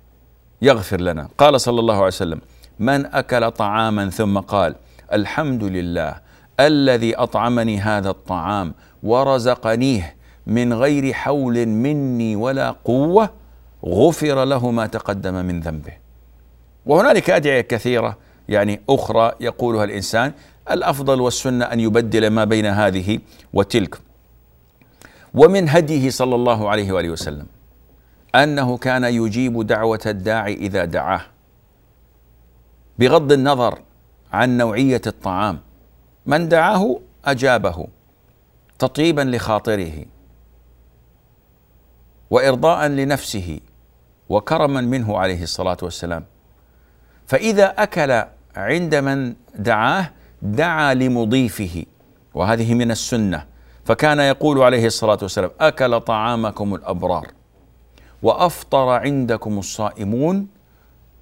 يغفر 0.63 1.01
لنا. 1.01 1.29
قال 1.39 1.61
صلى 1.61 1.81
الله 1.81 1.95
عليه 1.95 2.07
وسلم 2.07 2.41
من 2.79 3.07
أكل 3.07 3.51
طعاما 3.51 4.11
ثم 4.11 4.39
قال 4.39 4.75
الحمد 5.13 5.65
لله 5.65 6.21
الذي 6.61 7.17
أطعمني 7.17 7.79
هذا 7.81 8.11
الطعام 8.11 8.75
ورزقنيه 9.05 10.17
من 10.47 10.73
غير 10.73 11.13
حول 11.13 11.67
مني 11.67 12.37
ولا 12.37 12.71
قوة 12.71 13.31
غفر 13.85 14.45
له 14.45 14.71
ما 14.71 14.87
تقدم 14.87 15.35
من 15.35 15.61
ذنبه. 15.61 15.93
وهنالك 16.87 17.31
أدعية 17.31 17.61
كثيرة 17.61 18.17
يعني 18.49 18.81
أخرى 18.89 19.33
يقولها 19.41 19.85
الإنسان 19.85 20.33
الأفضل 20.71 21.21
والسنة 21.21 21.65
أن 21.65 21.81
يبدل 21.81 22.27
ما 22.27 22.45
بين 22.45 22.67
هذه 22.67 23.19
وتلك. 23.53 23.99
ومن 25.35 25.69
هديه 25.69 26.11
صلى 26.11 26.35
الله 26.35 26.69
عليه 26.69 26.93
وآله 26.93 27.11
وسلم 27.11 27.47
أنه 28.35 28.77
كان 28.77 29.05
يجيب 29.05 29.67
دعوة 29.67 30.01
الداعي 30.07 30.55
إذا 30.55 30.85
دعاه 30.85 31.21
بغض 32.99 33.33
النظر 33.33 33.79
عن 34.33 34.57
نوعية 34.57 35.01
الطعام. 35.07 35.59
من 36.27 36.49
دعاه 36.49 37.01
أجابه. 37.25 37.87
تطيبا 38.79 39.23
لخاطره 39.23 40.05
وارضاء 42.31 42.87
لنفسه 42.87 43.61
وكرما 44.29 44.81
منه 44.81 45.19
عليه 45.19 45.43
الصلاة 45.43 45.77
والسلام. 45.83 46.25
فإذا 47.27 47.67
أكل 47.67 48.23
عند 48.57 48.95
من 48.95 49.35
دعاه 49.55 50.11
دعا 50.43 50.95
لمضيفه 50.95 51.85
وهذه 52.35 52.75
من 52.75 52.91
السنة. 52.91 53.47
فكان 53.85 54.19
يقول 54.21 54.63
عليه 54.63 54.87
الصلاة 54.87 55.19
والسلام 55.23 55.51
أكل 55.61 56.01
طعامكم 56.01 56.75
الأبرار 56.75 57.27
وأفطر 58.23 58.89
عندكم 58.89 59.59
الصائمون 59.59 60.47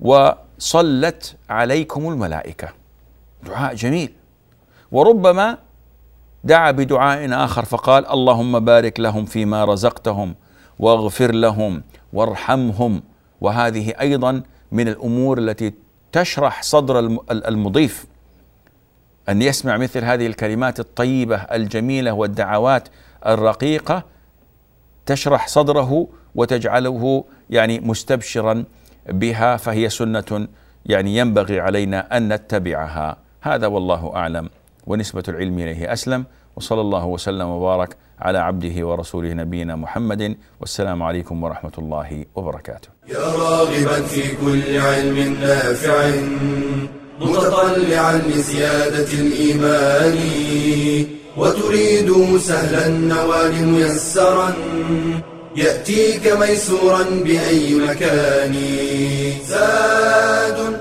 وصلت 0.00 1.36
عليكم 1.50 2.08
الملائكة. 2.08 2.68
دعاء 3.42 3.74
جميل. 3.74 4.12
وربما 4.92 5.58
دعا 6.44 6.70
بدعاء 6.70 7.44
آخر 7.44 7.64
فقال 7.64 8.06
اللهم 8.06 8.60
بارك 8.60 9.00
لهم 9.00 9.24
فيما 9.24 9.64
رزقتهم 9.64 10.34
واغفر 10.78 11.32
لهم 11.32 11.82
وارحمهم. 12.12 13.02
وهذه 13.40 13.94
أيضا 14.00 14.42
من 14.72 14.88
الأمور 14.88 15.38
التي 15.38 15.74
تشرح 16.12 16.62
صدر 16.62 16.98
المضيف. 17.30 18.06
أن 19.28 19.42
يسمع 19.42 19.76
مثل 19.76 20.04
هذه 20.04 20.26
الكلمات 20.26 20.80
الطيبة 20.80 21.36
الجميلة 21.36 22.12
والدعوات 22.12 22.88
الرقيقة 23.26 24.04
تشرح 25.06 25.48
صدره 25.48 26.08
وتجعله 26.34 27.24
يعني 27.50 27.80
مستبشرا 27.80 28.64
بها 29.08 29.56
فهي 29.56 29.88
سنة 29.88 30.48
يعني 30.86 31.16
ينبغي 31.16 31.60
علينا 31.60 32.16
أن 32.16 32.32
نتبعها. 32.32 33.16
هذا 33.40 33.66
والله 33.66 34.12
أعلم. 34.16 34.48
ونسبة 34.86 35.22
العلم 35.28 35.58
إليه 35.58 35.92
أسلم 35.92 36.24
وصلى 36.56 36.80
الله 36.80 37.06
وسلم 37.06 37.48
وبارك 37.48 37.96
على 38.20 38.38
عبده 38.38 38.86
ورسوله 38.86 39.32
نبينا 39.32 39.76
محمد 39.76 40.36
والسلام 40.60 41.02
عليكم 41.02 41.42
ورحمة 41.42 41.72
الله 41.78 42.24
وبركاته. 42.34 42.88
يا 43.08 43.18
راغبا 43.18 44.02
في 44.02 44.36
كل 44.36 44.78
علم 44.78 45.36
نافع 45.40 46.10
متطلعا 47.20 48.16
لزيادة 48.18 49.12
الإيمان 49.12 50.18
وتريد 51.36 52.38
سهلا 52.38 52.86
النوال 52.86 53.64
ميسرا 53.68 54.54
يأتيك 55.56 56.32
ميسورا 56.32 57.02
بأي 57.24 57.74
مكان 57.74 58.54
زاد 59.46 60.80